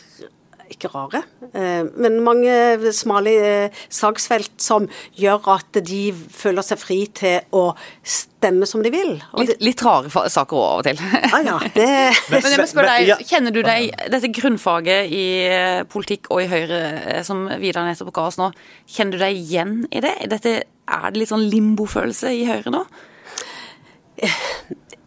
ikke 0.71 0.89
rare, 0.93 1.21
eh, 1.53 1.85
men 1.97 2.17
mange 2.25 2.53
smale 2.95 3.33
eh, 3.45 3.81
saksfelt 3.93 4.53
som 4.61 4.87
gjør 5.17 5.49
at 5.55 5.79
de 5.85 6.01
føler 6.13 6.65
seg 6.65 6.81
fri 6.81 6.97
til 7.15 7.55
å 7.55 7.63
stemme 8.01 8.67
som 8.69 8.83
de 8.85 8.91
vil. 8.93 9.15
Litt, 9.41 9.55
litt, 9.63 9.83
rare 9.85 10.09
saker 10.09 10.61
av 10.61 10.81
og 10.81 10.87
til. 10.87 11.01
Ah, 11.29 11.41
ja, 11.45 11.57
det... 11.75 11.89
men 12.31 12.49
jeg 12.49 12.61
må 12.61 12.67
spørre 12.69 12.97
deg, 12.97 13.25
Kjenner 13.29 13.55
du 13.55 13.61
deg 13.65 13.91
dette 14.13 14.31
grunnfaget 14.35 15.11
i 15.13 15.25
eh, 15.49 15.81
politikk 15.89 16.31
og 16.33 16.45
i 16.45 16.49
Høyre 16.51 17.21
som 17.27 17.45
Vidar 17.61 17.85
nettopp 17.87 18.13
ga 18.15 18.29
oss 18.31 18.39
nå, 18.41 18.51
kjenner 18.89 19.17
du 19.17 19.25
deg 19.25 19.43
igjen 19.43 19.77
i 19.91 20.01
det? 20.05 20.15
Dette, 20.31 20.57
er 20.85 21.05
det 21.11 21.21
litt 21.21 21.33
sånn 21.33 21.47
limbofølelse 21.51 22.33
i 22.35 22.45
Høyre 22.49 22.73
nå? 22.73 22.85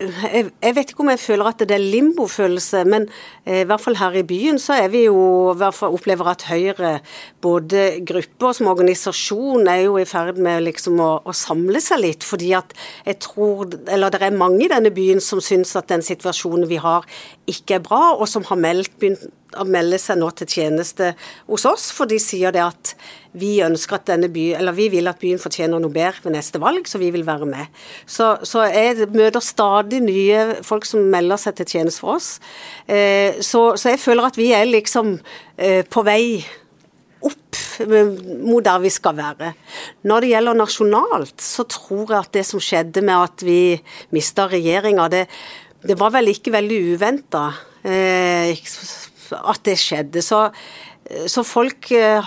Jeg, 0.01 0.51
jeg, 0.63 0.75
vet 0.77 0.93
ikke 0.93 1.03
om 1.03 1.11
jeg 1.13 1.21
føler 1.21 1.49
at 1.51 1.63
det 1.63 1.75
er 1.75 1.83
limbofølelse, 1.83 2.83
men 2.89 3.07
eh, 3.45 3.63
i 3.63 3.67
hvert 3.69 3.83
fall 3.83 3.99
her 3.99 4.19
i 4.21 4.25
byen 4.27 4.61
så 4.63 4.77
er 4.79 4.91
vi 4.93 5.05
jo 5.07 5.19
i 5.53 5.57
hvert 5.59 5.75
fall 5.75 5.97
opplever 5.97 6.31
at 6.31 6.45
Høyre, 6.49 6.93
både 7.43 8.05
grupper 8.07 8.55
som 8.57 8.71
organisasjon, 8.71 9.67
er 9.69 9.85
jo 9.87 9.97
i 9.99 10.07
ferd 10.09 10.39
med 10.43 10.63
liksom 10.69 11.01
å, 11.03 11.11
å, 11.25 11.35
samle 11.35 11.83
seg 11.83 12.03
litt. 12.05 12.27
Fordi 12.27 12.53
at 12.59 12.75
jeg 13.07 13.19
tror 13.25 13.69
Eller 13.89 14.13
det 14.13 14.23
er 14.23 14.37
mange 14.37 14.65
i 14.67 14.71
denne 14.71 14.93
byen 14.95 15.21
som 15.25 15.43
syns 15.45 15.75
at 15.79 15.91
den 15.91 16.05
situasjonen 16.05 16.69
vi 16.71 16.79
har, 16.83 17.07
ikke 17.51 17.79
er 17.79 17.85
bra, 17.85 18.15
og 18.15 18.29
som 18.31 18.47
har 18.49 18.61
meldt, 18.61 18.95
begynt 19.01 19.27
å 19.57 19.65
melde 19.65 19.97
seg 20.01 20.19
nå 20.21 20.29
til 20.37 20.51
tjeneste 20.51 21.15
hos 21.47 21.65
oss, 21.69 21.89
for 21.95 22.11
de 22.11 22.19
sier 22.21 22.53
det 22.53 22.61
at 22.65 22.93
vi 23.39 23.59
ønsker 23.65 23.99
at 23.99 24.09
denne 24.11 24.29
by, 24.33 24.45
eller 24.59 24.77
vi 24.77 24.89
vil 24.93 25.09
at 25.11 25.21
byen 25.21 25.41
fortjener 25.41 25.81
noe 25.81 25.93
bedre 25.93 26.27
ved 26.27 26.35
neste 26.37 26.61
valg, 26.61 26.89
så 26.89 27.01
vi 27.01 27.11
vil 27.15 27.25
være 27.27 27.49
med. 27.49 27.73
Så, 28.05 28.35
så 28.49 28.67
jeg 28.69 29.09
møter 29.15 29.45
stadig 29.45 30.03
nye 30.05 30.63
folk 30.67 30.89
som 30.89 31.09
melder 31.13 31.41
seg 31.41 31.59
til 31.59 31.71
tjeneste 31.77 32.05
for 32.05 32.19
oss. 32.19 32.31
Eh, 32.87 33.41
så, 33.45 33.71
så, 33.77 33.93
jeg 33.95 34.03
føler 34.03 34.29
at 34.29 34.41
vi 34.41 34.51
er 34.57 34.69
liksom 34.69 35.17
eh, 35.57 35.85
på 35.89 36.05
vei 36.07 36.23
opp 37.25 37.61
mot 38.47 38.65
der 38.65 38.83
vi 38.83 38.91
skal 38.93 39.17
være. 39.19 39.53
Når 40.09 40.25
det 40.25 40.33
gjelder 40.33 40.59
nasjonalt, 40.59 41.39
så 41.43 41.65
tror 41.71 42.05
jeg 42.13 42.19
at 42.21 42.35
det 42.37 42.45
som 42.47 42.63
skjedde 42.63 43.03
med 43.07 43.17
at 43.17 43.47
vi 43.47 43.61
mista 44.15 44.49
regjeringa, 44.51 45.09
det, 45.13 45.25
det, 45.83 45.99
var 45.99 46.15
vel 46.15 46.31
ikke 46.33 46.55
veldig 46.55 46.81
uventa. 46.95 47.49
Eh, 47.83 48.55
at 49.37 49.65
det 49.69 49.77
skjedde. 49.81 50.23
Så 50.25 50.49
så 51.25 51.41
folk 51.47 51.87
er 51.97 52.27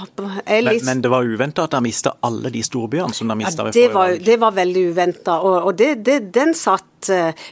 litt 0.64 0.82
men, 0.82 0.88
men, 0.88 1.02
det 1.04 1.10
var 1.14 1.22
uventa 1.22 1.68
at 1.68 1.76
dere 1.76 1.86
mista 1.86 2.16
alle 2.26 2.50
de 2.50 2.64
storbyene 2.66 3.14
som 3.14 3.30
dere 3.30 3.38
mista 3.44 3.62
ja, 3.62 3.68
ved 3.68 3.76
forrige 3.76 3.92
valg? 3.94 4.24
Det 4.26 4.38
var 4.42 4.56
veldig 4.56 4.86
uventa, 4.90 5.36
og, 5.38 5.58
og 5.70 5.76
det, 5.78 5.90
det, 6.08 6.16
den 6.34 6.56
satt 6.58 7.12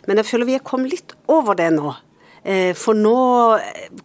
Men 0.10 0.24
jeg 0.24 0.26
føler 0.26 0.50
vi 0.50 0.56
er 0.58 0.66
kommet 0.66 0.96
litt 0.96 1.14
over 1.30 1.60
det 1.60 1.70
nå. 1.76 1.94
Eh, 2.43 2.71
for 2.78 2.97
nå 2.97 3.15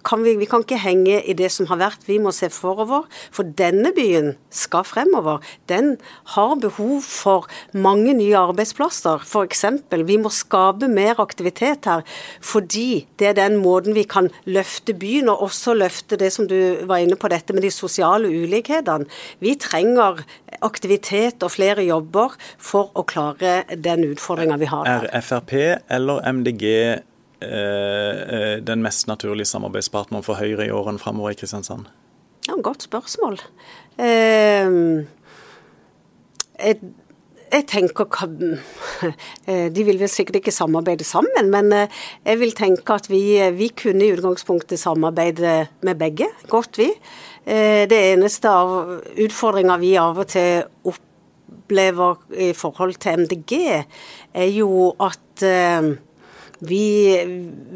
kan 0.06 0.24
vi, 0.24 0.34
vi 0.40 0.48
kan 0.50 0.64
ikke 0.64 0.80
henge 0.82 1.20
i 1.22 1.36
det 1.36 1.50
som 1.54 1.68
har 1.70 1.80
vært, 1.80 2.06
vi 2.08 2.18
må 2.22 2.32
se 2.34 2.50
forover. 2.52 3.06
For 3.34 3.46
denne 3.58 3.92
byen 3.96 4.34
skal 4.54 4.86
fremover. 4.88 5.44
Den 5.70 5.96
har 6.34 6.56
behov 6.62 7.04
for 7.06 7.48
mange 7.72 8.14
nye 8.16 8.38
arbeidsplasser. 8.38 9.24
F.eks. 9.24 9.64
vi 10.04 10.18
må 10.20 10.32
skape 10.34 10.88
mer 10.90 11.20
aktivitet 11.22 11.88
her, 11.90 12.04
fordi 12.44 13.06
det 13.20 13.30
er 13.30 13.38
den 13.38 13.58
måten 13.62 13.96
vi 13.96 14.06
kan 14.08 14.30
løfte 14.46 14.96
byen, 14.98 15.30
og 15.32 15.46
også 15.48 15.76
løfte 15.78 16.18
det 16.20 16.32
som 16.34 16.48
du 16.50 16.56
var 16.88 17.02
inne 17.02 17.18
på, 17.18 17.30
dette 17.32 17.54
med 17.56 17.64
de 17.64 17.72
sosiale 17.72 18.28
ulikhetene. 18.28 19.08
Vi 19.42 19.54
trenger 19.60 20.22
aktivitet 20.64 21.42
og 21.42 21.52
flere 21.54 21.84
jobber 21.86 22.36
for 22.58 22.92
å 22.94 23.04
klare 23.08 23.62
den 23.74 24.04
utfordringa 24.12 24.58
vi 24.60 24.70
har. 24.70 24.86
Her. 24.88 25.08
Er 25.10 25.24
Frp 25.24 25.54
eller 25.92 26.22
MDG 26.32 26.64
den 27.44 28.83
mest 28.85 29.09
naturlige 29.11 29.48
samarbeidspartneren 29.50 30.24
for 30.26 30.40
Høyre 30.40 30.66
i 30.66 30.72
årene 30.74 31.02
framover 31.02 31.35
i 31.35 31.38
Kristiansand? 31.38 31.88
Ja, 32.48 32.59
Godt 32.61 32.85
spørsmål. 32.85 33.38
Eh, 33.96 35.04
jeg, 36.61 36.80
jeg, 37.52 37.64
tenker 37.70 38.04
De 39.76 39.85
vil 39.87 40.00
vel 40.00 40.11
sikkert 40.12 40.42
ikke 40.42 40.52
samarbeide 40.52 41.07
sammen, 41.09 41.50
men 41.50 41.72
jeg 41.72 42.40
vil 42.40 42.52
tenke 42.57 42.98
at 42.98 43.09
vi, 43.11 43.38
vi 43.57 43.70
kunne 43.72 44.04
i 44.04 44.12
utgangspunktet 44.12 44.80
samarbeide 44.80 45.68
med 45.83 45.98
begge. 45.98 46.28
Godt, 46.48 46.78
vi. 46.78 46.90
Det 47.44 47.98
eneste 48.12 48.48
av 48.48 49.00
utfordringa 49.20 49.76
vi 49.80 49.94
av 50.00 50.20
og 50.22 50.30
til 50.33 50.64
opplever 50.88 52.22
i 52.40 52.52
forhold 52.57 52.96
til 53.00 53.24
MDG, 53.24 53.52
er 54.35 54.50
jo 54.52 54.94
at 55.00 55.44
vi, 56.60 56.84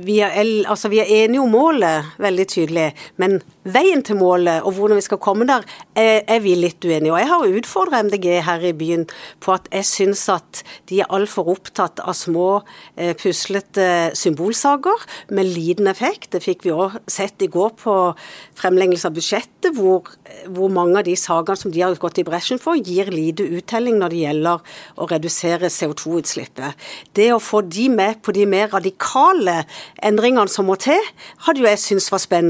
vi, 0.04 0.18
er, 0.20 0.38
altså 0.68 0.88
vi, 0.88 1.00
er, 1.02 1.10
enige 1.24 1.42
om 1.42 1.50
målet, 1.52 2.12
veldig 2.18 2.46
tydelig. 2.48 2.86
Men 3.16 3.38
veien 3.64 4.02
til 4.06 4.20
målet 4.20 4.62
og 4.62 4.76
hvordan 4.76 5.00
vi 5.00 5.06
skal 5.06 5.20
komme 5.22 5.48
der, 5.48 5.66
er, 5.98 6.22
er 6.30 6.42
vi 6.44 6.54
litt 6.58 6.84
uenig. 6.84 7.10
Og 7.12 7.18
jeg 7.20 7.30
har 7.30 7.56
utfordra 7.60 8.02
MDG 8.06 8.28
her 8.46 8.64
i 8.68 8.74
byen 8.76 9.06
på 9.44 9.54
at 9.56 9.68
jeg 9.74 9.88
syns 9.88 10.24
at 10.32 10.62
de 10.90 11.00
er 11.02 11.10
altfor 11.14 11.50
opptatt 11.54 12.02
av 12.04 12.16
små, 12.16 12.62
eh, 12.96 13.14
puslete 13.18 13.88
symbolsaker 14.18 15.06
med 15.34 15.50
liten 15.50 15.90
effekt. 15.90 16.30
Det 16.34 16.42
fikk 16.44 16.66
vi 16.66 16.74
òg 16.74 16.98
sett 17.10 17.42
i 17.44 17.50
går 17.52 17.74
på 17.82 17.96
fremleggelse 18.58 19.10
av 19.10 19.16
budsjettet, 19.18 19.70
hvor, 19.76 20.08
hvor 20.46 20.72
mange 20.72 21.00
av 21.00 21.06
de 21.08 21.16
sakene 21.18 21.58
som 21.58 21.74
de 21.74 21.82
har 21.84 21.98
gått 22.00 22.22
i 22.22 22.26
bresjen 22.26 22.62
for, 22.62 22.78
gir 22.78 23.10
lite 23.12 23.46
uttelling 23.58 23.98
når 24.00 24.14
det 24.14 24.22
gjelder 24.24 24.74
å 24.98 25.08
redusere 25.10 25.72
CO2-utslippet. 25.72 26.88
Det 27.16 27.30
å 27.34 27.42
få 27.42 27.62
de 27.66 27.88
med 27.92 28.22
på 28.22 28.34
de 28.36 28.46
mer 28.48 28.70
radikale 28.72 29.62
endringene 30.04 30.50
som 30.52 30.68
må 30.68 30.78
til, 30.80 31.00
hadde 31.46 31.62
jo 31.62 31.70
jeg 31.70 31.82
syntes 31.82 32.10
var 32.12 32.22
spennende. 32.22 32.46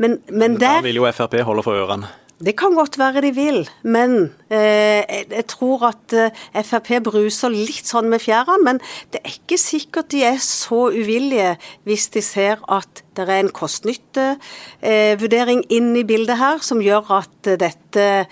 Men, 0.00 0.18
men 0.30 0.58
der 0.60 0.80
Da 0.80 0.86
vil 0.86 1.00
jo 1.02 1.08
Frp 1.12 1.40
holde 1.44 1.64
for 1.66 1.76
ørene. 1.76 2.08
Det 2.42 2.56
kan 2.58 2.74
godt 2.74 2.96
være 2.98 3.20
de 3.22 3.30
vil, 3.34 3.68
men 3.86 4.32
eh, 4.50 5.02
jeg 5.30 5.46
tror 5.46 5.84
at 5.92 6.12
eh, 6.18 6.30
Frp 6.66 6.88
bruser 7.06 7.48
litt 7.54 7.86
sånn 7.86 8.10
med 8.10 8.18
fjærene. 8.24 8.64
Men 8.66 8.80
det 9.14 9.20
er 9.22 9.30
ikke 9.36 9.58
sikkert 9.60 10.10
de 10.10 10.24
er 10.26 10.38
så 10.42 10.90
uvillige 10.90 11.56
hvis 11.86 12.08
de 12.16 12.22
ser 12.26 12.56
at 12.66 13.02
det 13.14 13.22
er 13.28 13.32
en 13.36 13.52
kost-nytte-vurdering 13.54 15.60
eh, 15.62 15.70
inn 15.76 15.94
i 15.94 16.08
bildet 16.08 16.38
her 16.40 16.58
som 16.66 16.82
gjør 16.82 17.04
at 17.20 17.38
dette 17.62 18.26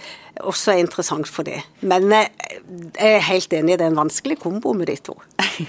også 0.47 0.75
er 0.75 0.83
interessant 0.83 1.29
for 1.29 1.47
det. 1.47 1.59
Men 1.81 2.11
eh, 2.17 2.29
jeg 2.97 3.17
er 3.17 3.27
helt 3.29 3.55
enig, 3.57 3.79
det 3.79 3.87
er 3.87 3.93
en 3.93 4.01
vanskelig 4.01 4.39
kombo 4.43 4.73
med 4.77 4.91
de 4.91 4.97
to. 5.11 5.17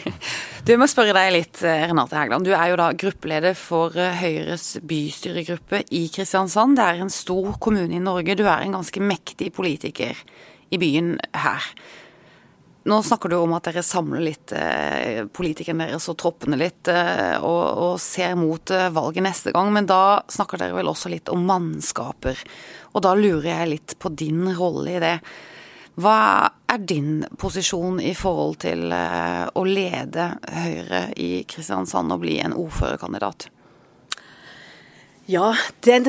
du 0.67 0.73
må 0.79 0.87
spørre 0.89 1.15
deg 1.17 1.31
litt, 1.35 1.61
eh, 1.65 1.85
Renate 1.89 2.17
Hegland. 2.17 2.47
Du 2.47 2.53
er 2.55 2.71
jo 2.71 2.79
da 2.81 2.91
gruppeleder 2.97 3.57
for 3.57 3.97
eh, 3.99 4.17
Høyres 4.21 4.75
bystyregruppe 4.87 5.83
i 5.97 6.05
Kristiansand. 6.13 6.77
Det 6.79 6.87
er 6.87 7.03
en 7.03 7.13
stor 7.13 7.55
kommune 7.63 7.97
i 7.97 8.03
Norge. 8.03 8.37
Du 8.39 8.45
er 8.45 8.65
en 8.65 8.77
ganske 8.79 9.03
mektig 9.03 9.51
politiker 9.57 10.17
i 10.71 10.79
byen 10.81 11.17
her. 11.35 11.71
Nå 12.83 13.03
snakker 13.03 13.29
du 13.29 13.35
om 13.35 13.51
at 13.53 13.67
dere 13.67 13.83
samler 13.85 14.23
litt 14.25 14.51
eh, 14.57 15.27
politikerne 15.29 15.85
deres 15.85 16.07
og 16.09 16.17
troppene 16.17 16.57
litt, 16.57 16.89
eh, 16.89 17.37
og, 17.37 17.61
og, 17.77 17.99
ser 18.01 18.33
mot 18.39 18.73
eh, 18.73 18.89
valget 18.89 19.25
neste 19.27 19.53
gang, 19.53 19.69
men 19.75 19.85
da 19.89 20.23
snakker 20.25 20.57
dere 20.57 20.79
vel 20.79 20.89
også 20.89 21.11
litt 21.13 21.29
om 21.29 21.45
mannskaper. 21.45 22.41
Og 22.95 23.05
da 23.05 23.13
lurer 23.13 23.51
jeg 23.51 23.71
litt 23.75 23.95
på 24.01 24.09
din 24.17 24.47
rolle 24.57 24.97
i 24.97 25.03
det. 25.03 25.13
Hva 26.01 26.17
er 26.73 26.81
din 26.89 27.21
posisjon 27.37 28.01
i 28.01 28.15
forhold 28.17 28.61
til 28.63 28.89
å 28.89 29.63
lede 29.67 30.29
Høyre 30.41 31.01
i 31.19 31.43
Kristiansand 31.45 32.15
og 32.15 32.23
bli 32.23 32.39
en 32.41 32.55
ordførerkandidat? 32.57 33.51
Ja, 35.29 35.53
den 35.85 36.07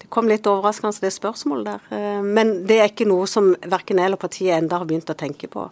Det 0.00 0.08
kom 0.12 0.28
litt 0.30 0.46
overraskende, 0.46 0.94
det 1.02 1.12
spørsmålet 1.14 1.70
der. 1.70 1.86
Eh, 1.96 2.22
men 2.22 2.60
det 2.68 2.78
er 2.78 2.90
ikke 2.90 3.08
noe 3.08 3.26
som 3.30 3.52
verken 3.62 3.98
jeg 3.98 4.10
eller 4.10 4.20
partiet 4.20 4.58
enda 4.58 4.78
har 4.78 4.88
begynt 4.88 5.10
å 5.10 5.18
tenke 5.18 5.48
på. 5.50 5.68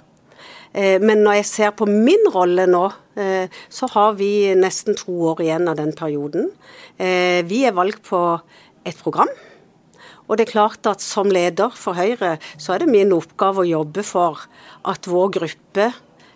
Eh, 0.73 0.99
men 1.03 1.23
når 1.25 1.41
jeg 1.41 1.51
ser 1.51 1.75
på 1.77 1.87
min 1.91 2.27
rolle 2.33 2.67
nå, 2.71 2.85
eh, 3.21 3.53
så 3.69 3.91
har 3.95 4.17
vi 4.19 4.55
nesten 4.59 4.99
to 4.99 5.13
år 5.33 5.45
igjen 5.45 5.69
av 5.71 5.79
den 5.79 5.93
perioden. 5.97 6.51
Vi 7.01 7.63
er 7.65 7.73
valgt 7.73 8.03
på 8.11 8.19
et 8.85 8.99
program. 9.01 9.31
Og 10.29 10.37
det 10.37 10.47
er 10.47 10.53
klart 10.53 10.87
at 10.87 11.01
som 11.03 11.31
leder 11.33 11.73
for 11.75 11.97
Høyre, 11.97 12.37
så 12.61 12.75
er 12.75 12.83
det 12.83 12.93
min 12.93 13.15
oppgave 13.17 13.65
å 13.65 13.71
jobbe 13.71 14.05
for 14.07 14.45
at 14.85 15.09
vår 15.09 15.33
gruppe 15.39 15.87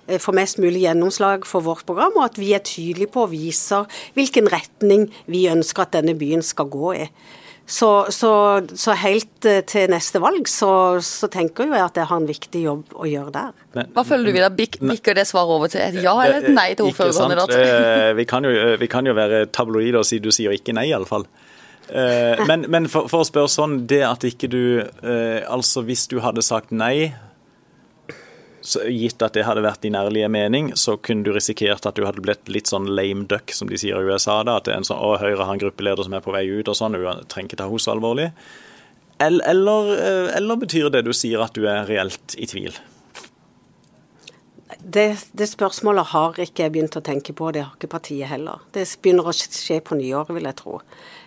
Eh, 0.07 0.21
få 0.21 0.35
mest 0.37 0.59
mulig 0.59 0.85
gjennomslag 0.85 1.47
for 1.49 1.64
vårt 1.64 1.87
program, 1.87 2.12
og 2.19 2.27
at 2.27 2.40
vi 2.40 2.53
er 2.53 2.64
tydelige 2.64 3.12
på 3.14 3.25
og 3.25 3.33
viser 3.33 3.88
hvilken 4.17 4.51
retning 4.53 5.09
vi 5.31 5.47
ønsker 5.49 5.87
at 5.87 5.97
denne 5.97 6.17
byen 6.19 6.45
skal 6.45 6.69
gå 6.73 6.93
i. 6.99 7.09
Så, 7.64 7.88
så, 8.12 8.31
så 8.77 8.93
helt 9.01 9.47
eh, 9.49 9.62
til 9.64 9.88
neste 9.88 10.21
valg 10.21 10.45
så, 10.53 11.01
så, 11.01 11.31
tenker 11.33 11.71
jeg 11.73 11.81
at 11.81 11.97
jeg 11.97 12.11
har 12.11 12.21
en 12.21 12.29
viktig 12.29 12.61
jobb 12.67 12.93
å 12.93 13.09
gjøre 13.09 13.33
der. 13.33 13.55
Men, 13.79 13.88
Hva 13.97 14.05
føler 14.05 14.29
du 14.29 14.35
videre? 14.37 14.53
Bikker 14.93 15.17
det 15.17 15.25
svaret 15.31 15.57
over 15.57 15.73
til 15.73 15.81
et 15.81 15.97
ja 16.05 16.12
eller 16.12 16.43
et 16.43 16.53
nei 16.53 16.69
til 16.77 16.90
ordførerkandidat? 16.90 17.57
Vi, 18.21 18.29
kan 18.29 18.45
jo, 18.45 18.53
vi 18.77 18.90
kan 18.93 19.09
jo 19.09 19.17
være 19.17 19.47
tabloide 19.49 20.03
og 20.03 20.05
si 20.05 20.21
du 20.21 20.29
sier 20.35 20.53
ikke 20.53 20.77
nei, 20.77 20.90
iallfall. 20.93 21.25
Men, 21.85 22.62
men 22.73 22.87
for, 22.88 23.09
for, 23.12 23.25
å 23.25 23.29
spørre 23.29 23.49
sånn, 23.53 23.83
det 23.88 24.01
at 24.09 24.25
ikke 24.25 24.49
du 24.49 24.61
Altså 25.05 25.83
hvis 25.85 26.07
du 26.09 26.17
hadde 26.25 26.40
sagt 26.45 26.73
nei, 26.73 27.12
gitt 28.64 29.22
at 29.22 29.35
det 29.37 29.44
hadde 29.44 29.64
vært 29.64 29.83
din 29.85 29.96
ærlige 29.98 30.29
mening, 30.33 30.70
så 30.81 30.96
kunne 30.96 31.27
du 31.27 31.33
risikert 31.35 31.85
at 31.87 31.98
du 31.98 32.07
hadde 32.07 32.22
blitt 32.24 32.48
litt 32.48 32.70
sånn 32.70 32.88
lame 32.96 33.27
duck, 33.29 33.53
som 33.53 33.68
de 33.68 33.79
sier 33.81 34.00
i 34.00 34.09
USA. 34.09 34.40
da, 34.42 34.57
At 34.57 34.68
det 34.68 34.74
er 34.74 34.81
en 34.81 34.88
sånn, 34.88 35.00
å, 35.00 35.18
Høyre 35.20 35.44
har 35.44 35.53
en 35.53 35.61
gruppeleder 35.61 36.07
som 36.07 36.16
er 36.16 36.24
på 36.24 36.33
vei 36.35 36.46
ut, 36.48 36.68
og 36.68 36.79
sånn. 36.79 36.96
Du 36.96 37.05
trenger 37.29 37.50
ikke 37.50 37.61
ta 37.61 37.68
henne 37.68 37.85
så 37.85 37.92
alvorlig. 37.92 38.31
Eller, 39.22 39.44
eller, 39.53 39.92
eh, 39.94 40.37
eller, 40.37 40.59
betyr 40.59 40.90
det 40.90 41.05
du 41.07 41.12
sier 41.14 41.44
at 41.44 41.55
du 41.55 41.68
er 41.70 41.87
reelt 41.87 42.35
i 42.40 42.48
tvil? 42.50 42.74
Det, 44.81 45.07
det, 45.33 45.46
spørsmålet 45.48 46.11
har 46.11 46.40
ikke 46.42 46.64
jeg 46.64 46.72
begynt 46.74 46.96
å 46.98 47.05
tenke 47.05 47.33
på, 47.37 47.53
det 47.55 47.62
har 47.62 47.77
ikke 47.77 47.92
partiet 47.94 48.29
heller. 48.33 48.64
Det 48.74 48.85
begynner 49.05 49.29
å 49.31 49.37
skje 49.37 49.79
på 49.85 49.96
nyåret, 50.00 50.35
vil 50.35 50.48
jeg 50.48 50.59
tro. 50.59 50.81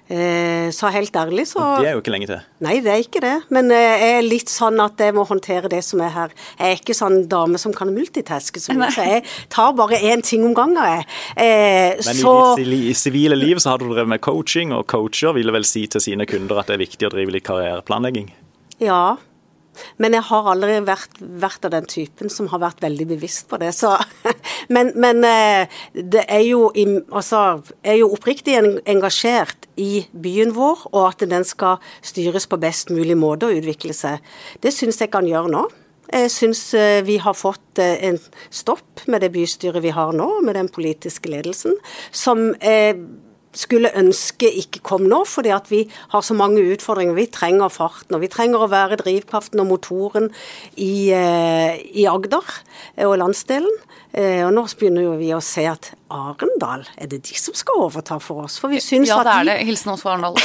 Eh, 0.08 0.70
så 0.72 0.88
helt 0.96 1.16
ærlig 1.20 1.44
så 1.50 1.60
Det 1.82 1.90
er 1.90 1.98
jo 1.98 2.00
ikke 2.00 2.14
lenge 2.14 2.30
til. 2.30 2.44
Nei, 2.64 2.78
det 2.84 2.92
er 2.94 3.02
ikke 3.04 3.22
det. 3.24 3.34
Men 3.52 3.72
eh, 3.76 3.96
jeg 4.00 4.14
er 4.18 4.24
litt 4.24 4.52
sånn 4.52 4.80
at 4.80 5.04
jeg 5.04 5.16
må 5.18 5.26
håndtere 5.28 5.68
det 5.72 5.82
som 5.84 6.00
er 6.06 6.14
her. 6.16 6.36
Jeg 6.56 6.78
er 6.78 6.80
ikke 6.80 6.96
sånn 6.96 7.18
dame 7.28 7.60
som 7.60 7.76
kan 7.76 7.92
multitaske 7.92 8.62
så 8.64 8.76
mye, 8.78 8.90
så 8.96 9.04
jeg 9.04 9.26
tar 9.52 9.76
bare 9.76 10.00
én 10.00 10.24
ting 10.24 10.46
om 10.48 10.56
gangen, 10.56 10.80
jeg. 10.80 11.08
Eh, 11.36 12.00
Men 12.00 12.20
så... 12.24 12.36
i 12.56 12.68
ditt 12.72 13.00
sivile 13.00 13.36
liv 13.36 13.60
så 13.60 13.74
har 13.74 13.84
du 13.84 13.90
drevet 13.90 14.16
med 14.16 14.24
coaching, 14.24 14.72
og 14.76 14.88
coacher 14.88 15.36
ville 15.36 15.52
vel 15.52 15.68
si 15.68 15.88
til 15.92 16.04
sine 16.04 16.28
kunder 16.30 16.62
at 16.62 16.72
det 16.72 16.78
er 16.78 16.86
viktig 16.86 17.10
å 17.10 17.12
drive 17.12 17.36
litt 17.36 17.48
karriereplanlegging? 17.48 18.32
Ja, 18.80 19.18
men 20.02 20.16
jeg 20.18 20.26
har 20.30 20.50
aldri 20.52 20.80
vært, 20.88 21.18
vært, 21.20 21.66
av 21.68 21.74
den 21.76 21.88
typen 21.90 22.32
som 22.34 22.50
har 22.52 22.62
vært 22.64 22.84
veldig 22.84 23.08
bevisst 23.14 23.48
på 23.50 23.60
det. 23.62 23.74
Så, 23.76 23.94
men, 24.74 24.94
men, 24.96 25.24
eh, 25.28 25.80
det 25.94 26.26
er 26.28 26.44
jo, 26.48 26.68
altså, 27.12 27.62
er 27.84 28.00
jo 28.02 28.12
oppriktig 28.16 28.58
engasjert 28.58 29.70
i 29.78 30.06
byen 30.12 30.54
vår, 30.58 30.88
og 30.94 31.02
at 31.10 31.28
den 31.30 31.46
skal 31.48 31.82
styres 32.06 32.48
på 32.50 32.60
best 32.62 32.94
mulig 32.94 33.18
måte 33.20 33.50
og 33.50 33.60
utvikle 33.62 33.96
seg. 33.96 34.24
Det 34.64 34.74
syns 34.76 35.02
jeg 35.02 35.14
kan 35.14 35.28
gjøre 35.28 35.54
nå. 35.54 35.68
Jeg 36.08 36.32
syns 36.32 36.62
eh, 36.78 37.02
vi 37.04 37.18
har 37.20 37.36
fått 37.36 37.82
eh, 37.84 37.98
en 38.08 38.20
stopp 38.50 39.04
med 39.12 39.26
det 39.26 39.34
bystyret 39.34 39.84
vi 39.84 39.92
har 39.92 40.14
nå, 40.16 40.30
med 40.46 40.56
den 40.56 40.70
politiske 40.72 41.32
ledelsen, 41.32 41.76
som 42.16 42.54
er 42.64 42.96
skulle 43.58 43.94
ønske 43.98 44.50
ikke 44.62 44.84
kom 44.86 45.08
nå, 45.10 45.24
fordi 45.28 45.52
at 45.56 45.72
vi 45.72 45.84
har 46.14 46.24
så 46.26 46.38
mange 46.38 46.64
utfordringer. 46.76 47.18
Vi 47.18 47.28
trenger 47.34 47.74
farten, 47.74 48.16
og 48.16 48.24
vi 48.24 48.32
trenger 48.32 48.64
å 48.64 48.72
være 48.72 49.00
drivkraften 49.02 49.64
og 49.64 49.72
motoren 49.74 50.32
i, 50.76 51.10
eh, 51.12 51.82
i 51.98 52.06
Agder 52.06 52.46
og 53.06 53.18
landsdelen. 53.18 53.74
Eh, 54.14 54.46
og 54.46 54.54
nå 54.54 54.68
begynner 54.78 55.18
vi 55.20 55.34
å 55.36 55.44
se 55.44 55.66
at 55.70 55.92
Arendal, 56.14 56.86
er 56.98 57.10
det 57.12 57.20
de 57.28 57.36
som 57.36 57.56
skal 57.58 57.82
overta 57.84 58.18
for 58.24 58.46
oss? 58.46 58.58
For 58.62 58.72
vi 58.72 58.80
syns 58.84 59.10
ja, 59.10 59.20
at 59.20 59.28
det 59.28 59.34
er 59.34 59.48
de 59.48 59.52
det. 59.52 59.68
Hilsen 59.68 59.92
oss 59.92 60.04
fra 60.06 60.14
Arendal. 60.16 60.38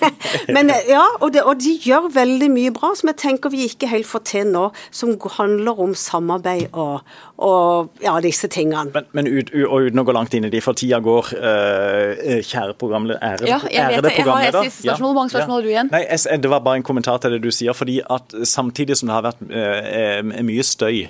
Men 0.56 0.72
ja, 0.88 1.04
og, 1.20 1.28
det, 1.34 1.44
og 1.46 1.60
de 1.62 1.74
gjør 1.84 2.08
veldig 2.14 2.48
mye 2.50 2.72
bra 2.74 2.90
som 2.98 3.10
jeg 3.12 3.20
tenker 3.22 3.52
vi 3.54 3.68
ikke 3.68 3.90
helt 3.90 4.08
får 4.08 4.24
til 4.30 4.50
nå, 4.50 4.64
som 4.94 5.14
handler 5.36 5.80
om 5.84 5.94
samarbeid 5.98 6.72
og, 6.72 7.04
og 7.38 8.02
ja, 8.02 8.16
disse 8.24 8.50
tingene. 8.50 8.90
Men, 8.94 9.10
men 9.16 9.30
ut, 9.30 9.52
og 9.68 9.88
uten 9.88 10.02
å 10.02 10.06
gå 10.08 10.16
langt 10.16 10.34
inn 10.34 10.48
i 10.48 10.52
de, 10.52 10.62
for 10.64 10.78
tida 10.78 10.98
går, 11.04 11.30
uh, 11.38 12.40
kjære 12.44 12.78
programleder 12.80 13.22
ære, 13.22 13.50
Ja, 13.50 13.60
jeg 13.70 14.00
vet 14.00 14.08
det. 14.08 14.16
Jeg 14.18 14.30
har 14.30 14.48
et 14.48 14.58
siste 14.70 14.88
spørsmål. 14.88 15.12
Hvor 15.12 15.20
mange 15.20 15.34
spørsmål 15.34 15.56
har 15.56 15.68
du 15.68 15.70
igjen? 15.72 15.92
Nei, 15.94 16.02
jeg, 16.08 16.42
Det 16.42 16.50
var 16.50 16.64
bare 16.66 16.82
en 16.82 16.86
kommentar 16.86 17.22
til 17.22 17.36
det 17.36 17.42
du 17.44 17.50
sier. 17.54 17.72
fordi 17.72 18.00
at 18.10 18.34
Samtidig 18.44 18.96
som 18.98 19.10
det 19.10 19.14
har 19.14 19.28
vært 19.30 19.46
uh, 19.46 20.42
mye 20.44 20.66
støy 20.66 21.06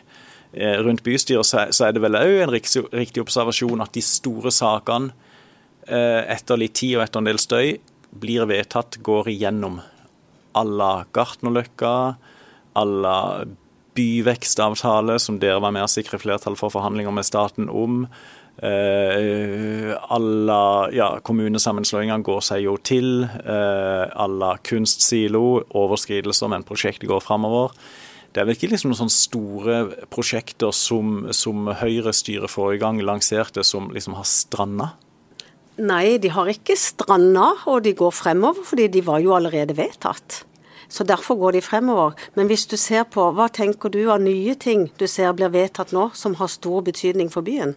rundt 0.54 1.02
bystyret, 1.06 1.46
så 1.46 1.86
er 1.86 1.94
det 1.94 2.02
vel 2.04 2.18
òg 2.18 2.42
en 2.44 2.52
riktig, 2.52 3.22
observasjon 3.22 3.82
at 3.82 3.94
de 3.96 4.02
store 4.04 4.52
sakene, 4.54 5.10
eh, 5.88 6.22
etter 6.34 6.60
litt 6.60 6.76
tid 6.78 6.98
og 6.98 7.04
etter 7.06 7.22
en 7.22 7.30
del 7.30 7.40
støy, 7.42 7.78
blir 8.14 8.46
vedtatt, 8.46 9.02
går 9.02 9.32
igjennom. 9.34 9.80
à 10.54 10.64
la 10.64 11.04
Gartnerløkka, 11.12 12.16
à 12.74 12.84
la 12.84 13.44
byvekstavtale, 13.94 15.18
som 15.18 15.38
dere 15.38 15.60
var 15.62 15.74
med 15.74 15.86
å 15.86 15.90
sikre 15.90 16.18
flertall 16.22 16.56
for 16.58 16.72
forhandlinger 16.74 17.14
med 17.14 17.26
staten 17.26 17.70
om. 17.70 18.04
Uh, 18.54 19.90
alla 20.14 20.88
ja, 20.94 21.08
kommunesammenslåingene 21.26 22.22
går 22.26 22.42
seg 22.46 22.64
jo 22.68 22.76
til. 22.86 23.26
Uh, 23.42 24.06
alla 24.14 24.54
kunstsilo, 24.66 25.64
overskridelser, 25.74 26.50
men 26.50 26.66
prosjektet 26.66 27.10
går 27.10 27.22
framover. 27.22 27.74
Det 28.34 28.42
er 28.42 28.48
vel 28.48 28.56
ikke 28.56 28.72
liksom 28.72 28.90
noen 28.90 28.98
sånne 28.98 29.14
store 29.14 29.74
prosjekter 30.10 30.74
som, 30.74 31.28
som 31.30 31.68
Høyre-styret 31.78 32.50
forrige 32.50 32.82
gang 32.82 32.98
lanserte, 32.98 33.62
som 33.62 33.92
liksom 33.94 34.16
har 34.18 34.26
stranda? 34.26 34.88
Nei, 35.78 36.18
de 36.18 36.32
har 36.34 36.50
ikke 36.50 36.74
stranda, 36.78 37.52
og 37.70 37.84
de 37.86 37.94
går 37.94 38.10
fremover, 38.14 38.66
fordi 38.66 38.88
de 38.96 39.04
var 39.06 39.22
jo 39.22 39.36
allerede 39.38 39.78
vedtatt. 39.78 40.42
Så 40.90 41.06
derfor 41.06 41.38
går 41.38 41.56
de 41.56 41.62
fremover. 41.62 42.18
Men 42.34 42.50
hvis 42.50 42.66
du 42.66 42.76
ser 42.76 43.06
på, 43.06 43.30
hva 43.34 43.46
tenker 43.54 43.90
du 43.94 44.04
av 44.10 44.22
nye 44.22 44.54
ting 44.58 44.88
du 44.98 45.06
ser 45.10 45.30
blir 45.34 45.54
vedtatt 45.54 45.94
nå, 45.94 46.10
som 46.14 46.34
har 46.42 46.50
stor 46.50 46.82
betydning 46.86 47.30
for 47.30 47.46
byen? 47.46 47.74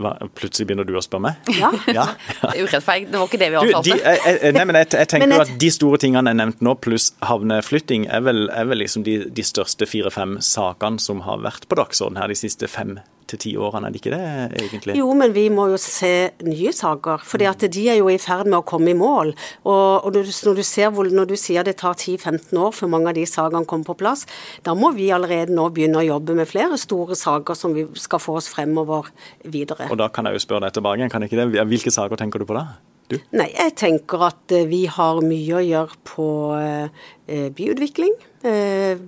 Hva, 0.00 0.14
plutselig 0.38 0.70
begynner 0.70 0.86
du 0.88 0.94
å 0.96 1.02
spørre 1.04 1.26
meg? 1.26 1.50
Ja. 1.52 1.68
ja. 1.98 2.06
Er 2.48 2.62
urettferdig. 2.64 3.10
Det 3.12 3.20
var 3.20 3.28
ikke 3.28 3.40
det 3.42 3.50
vi 3.52 3.60
avtalte. 3.60 3.96
De, 3.98 4.52
nei, 4.56 4.64
men 4.68 4.78
jeg, 4.80 4.90
jeg 4.96 5.10
tenker 5.12 5.28
men 5.28 5.44
at 5.44 5.54
de 5.60 5.72
store 5.74 6.00
tingene 6.00 6.32
jeg 6.32 6.40
nevnte 6.40 6.66
nå, 6.66 6.76
pluss 6.80 7.10
havneflytting, 7.28 8.08
er 8.08 8.24
vel, 8.24 8.46
er 8.54 8.70
vel 8.70 8.80
liksom 8.80 9.04
de, 9.08 9.18
de 9.28 9.44
største 9.46 9.88
fire-fem 9.88 10.38
sakene 10.42 11.02
som 11.02 11.24
har 11.26 11.42
vært 11.44 11.68
på 11.68 11.78
dagsordenen 11.80 12.22
her 12.22 12.32
de 12.32 12.38
siste 12.40 12.70
fem 12.72 12.98
til 13.32 13.40
ti 13.40 13.52
årene, 13.56 13.88
er 13.88 13.94
det 13.94 14.02
ikke 14.02 14.12
det 14.14 14.60
egentlig? 14.60 14.96
Jo, 15.00 15.08
men 15.18 15.34
vi 15.34 15.46
må 15.52 15.68
jo 15.72 15.80
se 15.80 16.32
nye 16.46 16.72
saker. 16.76 17.24
at 17.48 17.64
de 17.72 17.88
er 17.88 17.98
jo 18.00 18.08
i 18.12 18.18
ferd 18.18 18.46
med 18.46 18.60
å 18.60 18.66
komme 18.66 18.92
i 18.92 18.98
mål. 18.98 19.34
Og, 19.64 20.04
og 20.04 20.12
når, 20.12 20.54
du, 20.58 20.62
ser, 20.62 20.90
når, 20.90 21.26
du, 21.32 21.36
sier 21.36 21.64
det 21.64 21.76
tar 21.80 21.94
10-15 21.94 22.58
år 22.58 22.72
før 22.76 22.92
mange 22.92 23.10
av 23.10 23.18
de 23.18 23.26
sakene 23.26 23.66
kommer 23.66 23.88
på 23.90 23.98
plass, 24.04 24.26
da 24.62 24.74
må 24.74 24.92
vi 24.96 25.10
allerede 25.14 25.54
nå 25.54 25.68
begynne 25.74 26.02
å 26.02 26.06
jobbe 26.06 26.36
med 26.38 26.50
flere 26.50 26.78
store 26.80 27.16
saker 27.18 27.58
som 27.58 27.74
vi 27.76 27.86
skal 27.98 28.22
få 28.22 28.38
oss 28.40 28.50
fremover 28.52 29.10
videre. 29.44 29.88
Og 29.90 30.00
da 30.00 30.10
kan 30.12 30.28
jeg 30.28 30.38
jo 30.38 30.46
spørre 30.46 30.66
deg 30.68 30.78
tilbake 30.78 31.10
kan 31.12 31.24
ikke 31.26 31.40
det? 31.40 31.66
Hvilke 31.68 31.92
saker 31.92 32.20
tenker 32.20 32.42
du 32.42 32.48
på 32.48 32.56
da? 32.56 32.66
Du? 33.10 33.18
Nei, 33.36 33.48
jeg 33.50 33.74
tenker 33.76 34.22
at 34.24 34.52
eh, 34.54 34.64
vi 34.70 34.84
har 34.88 35.18
mye 35.24 35.58
å 35.58 35.64
gjøre 35.64 35.98
på 36.08 36.26
eh, 36.56 37.48
byutvikling. 37.52 38.14
Eh, 38.46 39.00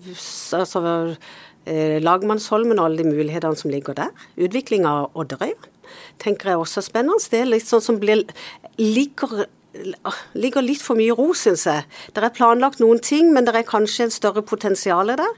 altså 0.58 0.82
eh, 0.90 1.30
Lagmannsholmen 1.66 2.78
og 2.78 2.90
alle 2.90 3.02
de 3.02 3.12
mulighetene 3.12 3.56
som 3.56 3.72
ligger 3.72 3.96
der. 3.96 4.26
Utvikling 4.36 4.84
av 4.88 5.14
Odderøya 5.16 5.70
tenker 6.22 6.52
jeg 6.52 6.60
også 6.60 6.80
er 6.80 6.88
spennende. 6.88 7.30
Det 7.30 7.40
er 7.40 7.50
litt 7.50 7.68
sånn 7.68 7.84
som 7.84 7.98
blir, 8.02 8.24
ligger, 8.80 9.46
ligger 10.38 10.64
litt 10.64 10.82
for 10.84 10.98
mye 10.98 11.14
ro, 11.16 11.30
syns 11.38 11.66
jeg. 11.68 11.84
Det 12.14 12.22
er 12.22 12.34
planlagt 12.36 12.82
noen 12.82 13.02
ting, 13.04 13.32
men 13.34 13.46
det 13.46 13.56
er 13.58 13.68
kanskje 13.68 14.08
en 14.08 14.14
større 14.14 14.44
potensial 14.46 15.14
der. 15.14 15.36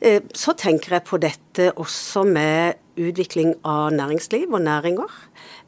Eh, 0.00 0.20
så 0.34 0.54
tenker 0.58 0.98
jeg 0.98 1.08
på 1.08 1.20
dette 1.22 1.72
også 1.76 2.24
med 2.28 2.78
utvikling 2.98 3.54
av 3.66 3.92
næringsliv 3.94 4.52
og 4.52 4.62
næringer. 4.64 5.14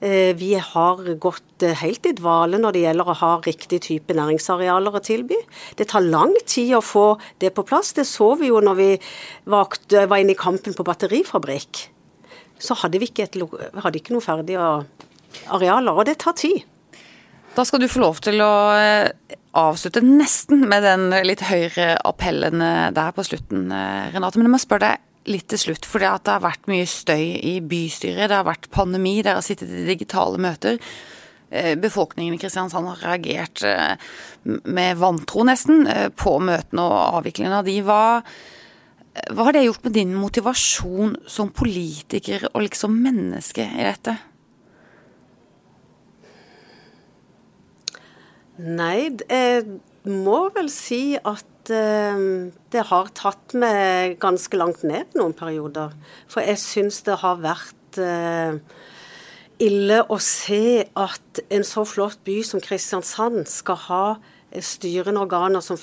Eh, 0.00 0.32
vi 0.36 0.54
har 0.54 1.00
gått 1.20 1.64
eh, 1.66 1.76
helt 1.76 2.06
i 2.08 2.14
dvale 2.16 2.56
når 2.60 2.72
det 2.72 2.82
gjelder 2.86 3.10
å 3.10 3.16
ha 3.20 3.32
riktig 3.44 3.82
type 3.84 4.14
næringsarealer 4.16 4.96
å 4.96 5.02
tilby. 5.04 5.36
Det 5.76 5.90
tar 5.92 6.06
lang 6.06 6.32
tid 6.48 6.72
å 6.78 6.80
få 6.84 7.04
det 7.42 7.52
på 7.56 7.66
plass. 7.68 7.92
Det 7.96 8.06
så 8.08 8.30
vi 8.40 8.48
jo 8.48 8.62
når 8.64 8.78
vi 8.78 8.90
var, 9.52 9.76
inne 9.92 10.32
i 10.32 10.38
kampen 10.40 10.76
på 10.76 10.86
batterifabrikk. 10.88 11.82
Så 12.60 12.78
hadde 12.80 13.00
vi 13.00 13.10
ikke, 13.10 13.28
et, 13.28 13.36
hadde 13.84 14.00
ikke 14.00 14.16
noe 14.16 14.24
ferdige 14.24 14.70
arealer, 15.52 15.92
og 15.92 16.08
det 16.08 16.16
tar 16.24 16.36
tid. 16.40 16.64
Da 17.52 17.66
skal 17.66 17.82
du 17.82 17.90
få 17.90 18.00
lov 18.00 18.22
til 18.24 18.40
å 18.40 18.54
eh, 18.78 19.36
avslutte 19.60 20.00
nesten 20.06 20.64
med 20.70 20.86
den 20.86 21.10
litt 21.26 21.44
høyere 21.44 21.92
appellen 22.08 22.62
der 22.96 23.12
på 23.12 23.24
slutten, 23.26 23.68
Renate. 23.68 24.38
Men 24.38 24.48
jeg 24.48 24.54
må 24.54 24.60
spørre 24.62 24.86
deg, 24.86 25.06
litt 25.28 25.48
til 25.52 25.60
slutt, 25.60 25.86
for 25.88 26.00
det 26.00 26.12
har 26.14 26.42
vært 26.44 26.68
mye 26.70 26.86
støy 26.88 27.40
i 27.44 27.58
bystyret. 27.60 28.30
Det 28.30 28.38
har 28.38 28.46
vært 28.48 28.70
pandemi, 28.72 29.18
dere 29.20 29.40
har 29.40 29.46
sittet 29.46 29.72
i 29.72 29.88
digitale 29.88 30.40
møter. 30.40 30.80
Eh, 31.50 31.74
befolkningen 31.80 32.36
i 32.36 32.38
Kristiansand 32.38 32.86
har 32.86 33.02
reagert 33.02 33.64
eh, 33.66 33.98
med 34.64 34.96
vantro, 35.00 35.44
nesten, 35.46 35.82
eh, 35.90 36.08
på 36.14 36.36
møtene 36.38 36.86
og 36.86 37.20
avviklingen 37.20 37.56
av 37.58 37.66
de. 37.66 37.76
Hva, 37.82 38.22
hva 39.34 39.48
har 39.48 39.56
det 39.56 39.66
gjort 39.66 39.88
med 39.88 39.96
din 39.98 40.14
motivasjon 40.14 41.16
som 41.26 41.50
politiker 41.50 42.46
og 42.52 42.62
liksom 42.68 42.94
menneske 43.02 43.66
i 43.66 43.86
dette? 43.88 44.16
Nei, 48.60 49.08
må 50.08 50.46
vel 50.54 50.70
si 50.72 51.16
at 51.18 51.46
Eh, 51.70 52.20
det 52.72 52.84
har 52.88 53.10
tatt 53.16 53.54
meg 53.58 54.18
ganske 54.22 54.56
langt 54.58 54.84
ned 54.86 55.16
noen 55.18 55.34
perioder. 55.36 55.94
For 56.30 56.44
jeg 56.44 56.60
syns 56.62 57.02
det 57.06 57.20
har 57.22 57.40
vært 57.42 58.00
eh, 58.00 58.58
ille 59.60 60.00
å 60.08 60.18
se 60.22 60.86
at 60.98 61.42
en 61.52 61.66
så 61.66 61.84
flott 61.88 62.22
by 62.26 62.40
som 62.46 62.62
Kristiansand 62.64 63.44
skal 63.50 63.80
ha 63.88 64.04
eh, 64.50 64.62
styrende 64.64 65.22
organer 65.26 65.64
som 65.64 65.78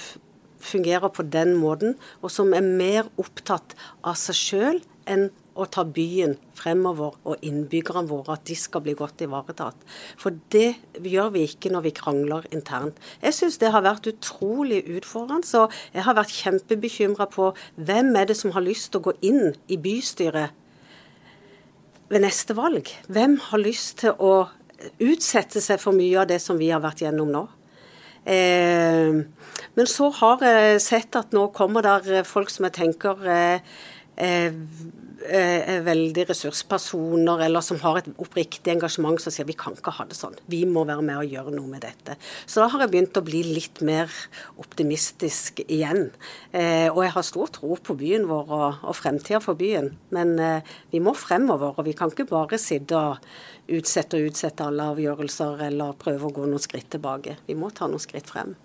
fungerer 0.58 1.14
på 1.14 1.24
den 1.30 1.54
måten, 1.60 1.96
og 2.26 2.34
som 2.34 2.56
er 2.58 2.66
mer 2.66 3.12
opptatt 3.22 3.78
av 4.02 4.18
seg 4.20 4.40
sjøl 4.40 4.80
enn 5.08 5.30
å 5.58 5.66
ta 5.72 5.84
byen 5.84 6.36
fremover 6.58 7.18
og 7.28 7.44
innbyggerne 7.46 8.08
våre, 8.10 8.38
at 8.38 8.46
de 8.48 8.56
skal 8.58 8.84
bli 8.86 8.94
godt 8.98 9.24
ivaretatt. 9.26 9.82
For 10.20 10.38
det 10.54 10.78
gjør 11.02 11.34
vi 11.36 11.46
ikke 11.48 11.72
når 11.74 11.88
vi 11.88 11.96
krangler 11.98 12.48
internt. 12.54 13.00
Jeg 13.24 13.36
syns 13.38 13.60
det 13.62 13.74
har 13.74 13.86
vært 13.86 14.10
utrolig 14.12 14.84
utfordrende. 14.86 15.48
Så 15.48 15.66
jeg 15.96 16.06
har 16.08 16.18
vært 16.18 16.36
kjempebekymra 16.36 17.30
på 17.34 17.52
hvem 17.76 18.14
er 18.20 18.30
det 18.30 18.38
som 18.40 18.54
har 18.56 18.66
lyst 18.66 18.92
til 18.92 19.02
å 19.02 19.10
gå 19.10 19.18
inn 19.26 19.54
i 19.68 19.80
bystyret 19.82 20.56
ved 22.12 22.24
neste 22.24 22.56
valg? 22.58 22.90
Hvem 23.12 23.38
har 23.50 23.64
lyst 23.64 24.02
til 24.04 24.16
å 24.18 24.48
utsette 25.02 25.62
seg 25.64 25.82
for 25.82 25.98
mye 25.98 26.22
av 26.22 26.30
det 26.30 26.40
som 26.44 26.60
vi 26.60 26.70
har 26.72 26.84
vært 26.84 27.04
gjennom 27.06 27.32
nå? 27.34 27.48
Eh, 28.28 29.24
men 29.78 29.88
så 29.88 30.10
har 30.20 30.42
jeg 30.44 30.82
sett 30.84 31.16
at 31.16 31.36
nå 31.36 31.46
kommer 31.56 31.86
der 31.86 32.26
folk 32.28 32.52
som 32.52 32.68
jeg 32.68 32.76
tenker 32.76 33.22
eh, 33.32 33.78
eh, 34.20 34.58
er 35.26 35.82
veldig 35.86 36.28
ressurspersoner 36.30 37.42
eller 37.48 37.64
som 37.66 37.80
har 37.82 38.00
et 38.00 38.10
oppriktig 38.22 38.72
engasjement 38.74 39.20
som 39.22 39.34
sier 39.34 39.48
vi 39.48 39.56
kan 39.58 39.76
ikke 39.78 39.94
ha 39.98 40.06
det 40.08 40.18
sånn. 40.18 40.36
Vi 40.52 40.64
må 40.70 40.84
være 40.88 41.06
med 41.06 41.22
og 41.22 41.34
gjøre 41.34 41.54
noe 41.56 41.72
med 41.72 41.84
dette. 41.86 42.18
Så 42.46 42.62
da 42.62 42.68
har 42.74 42.84
jeg 42.84 42.94
begynt 42.94 43.20
å 43.20 43.26
bli 43.26 43.42
litt 43.48 43.82
mer 43.86 44.14
optimistisk 44.62 45.64
igjen. 45.66 46.12
Eh, 46.52 46.88
og 46.92 47.02
jeg 47.06 47.16
har 47.16 47.28
stor 47.28 47.52
tro 47.58 47.80
på 47.82 47.98
byen 47.98 48.28
vår 48.30 48.54
og, 48.60 48.86
og 48.88 48.98
fremtida 48.98 49.42
for 49.44 49.60
byen. 49.60 49.92
Men 50.16 50.38
eh, 50.44 50.78
vi 50.94 51.02
må 51.04 51.16
fremover, 51.18 51.76
og 51.78 51.88
vi 51.88 51.96
kan 51.98 52.14
ikke 52.14 52.30
bare 52.30 52.62
sitte 52.62 52.98
og 52.98 53.28
utsette 53.68 54.20
og 54.20 54.30
utsette 54.30 54.70
alle 54.70 54.92
avgjørelser 54.94 55.68
eller 55.72 55.98
prøve 56.00 56.30
å 56.30 56.36
gå 56.36 56.48
noen 56.48 56.64
skritt 56.64 56.92
tilbake. 56.94 57.40
Vi 57.48 57.58
må 57.58 57.74
ta 57.76 57.90
noen 57.90 58.04
skritt 58.04 58.30
frem. 58.32 58.56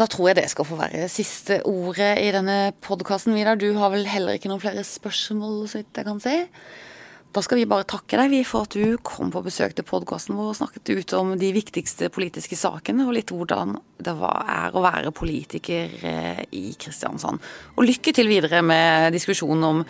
Da 0.00 0.06
tror 0.08 0.30
jeg 0.30 0.38
det 0.38 0.48
skal 0.48 0.64
få 0.64 0.78
være 0.80 1.08
siste 1.12 1.58
ordet 1.68 2.14
i 2.22 2.30
denne 2.32 2.70
podkasten, 2.80 3.34
Vidar. 3.36 3.58
Du 3.60 3.68
har 3.76 3.90
vel 3.92 4.06
heller 4.08 4.38
ikke 4.38 4.48
noen 4.48 4.62
flere 4.62 4.84
spørsmål, 4.86 5.66
så 5.68 5.82
vidt 5.82 6.00
jeg 6.00 6.06
kan 6.06 6.22
si. 6.24 6.36
Da 7.30 7.42
skal 7.44 7.60
vi 7.60 7.66
bare 7.68 7.86
takke 7.86 8.16
deg 8.18 8.32
vi 8.32 8.40
for 8.48 8.64
at 8.66 8.74
du 8.74 8.96
kom 9.06 9.28
på 9.30 9.42
besøk 9.44 9.76
til 9.76 9.84
podkasten 9.86 10.38
vår 10.38 10.48
og 10.50 10.56
snakket 10.58 10.90
ut 10.96 11.12
om 11.18 11.34
de 11.38 11.52
viktigste 11.54 12.08
politiske 12.10 12.56
sakene, 12.58 13.04
og 13.06 13.14
litt 13.14 13.30
hvordan 13.30 13.76
det 14.00 14.16
er 14.16 14.74
å 14.74 14.82
være 14.82 15.12
politiker 15.14 15.92
eh, 16.00 16.42
i 16.56 16.72
Kristiansand. 16.80 17.44
Og 17.76 17.86
lykke 17.86 18.16
til 18.16 18.32
videre 18.32 18.64
med 18.66 19.12
diskusjonen 19.14 19.68
om 19.68 19.84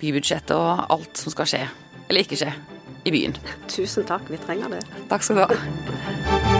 bybudsjettet 0.00 0.54
og 0.56 0.86
alt 0.94 1.20
som 1.20 1.34
skal 1.34 1.50
skje, 1.52 1.64
eller 2.06 2.22
ikke 2.22 2.38
skje, 2.38 2.54
i 3.02 3.12
byen. 3.12 3.34
Tusen 3.68 4.06
takk, 4.06 4.30
vi 4.30 4.40
trenger 4.46 4.78
det. 4.78 4.84
Takk 5.10 5.26
skal 5.26 5.42
du 5.42 5.44
ha. 5.44 6.55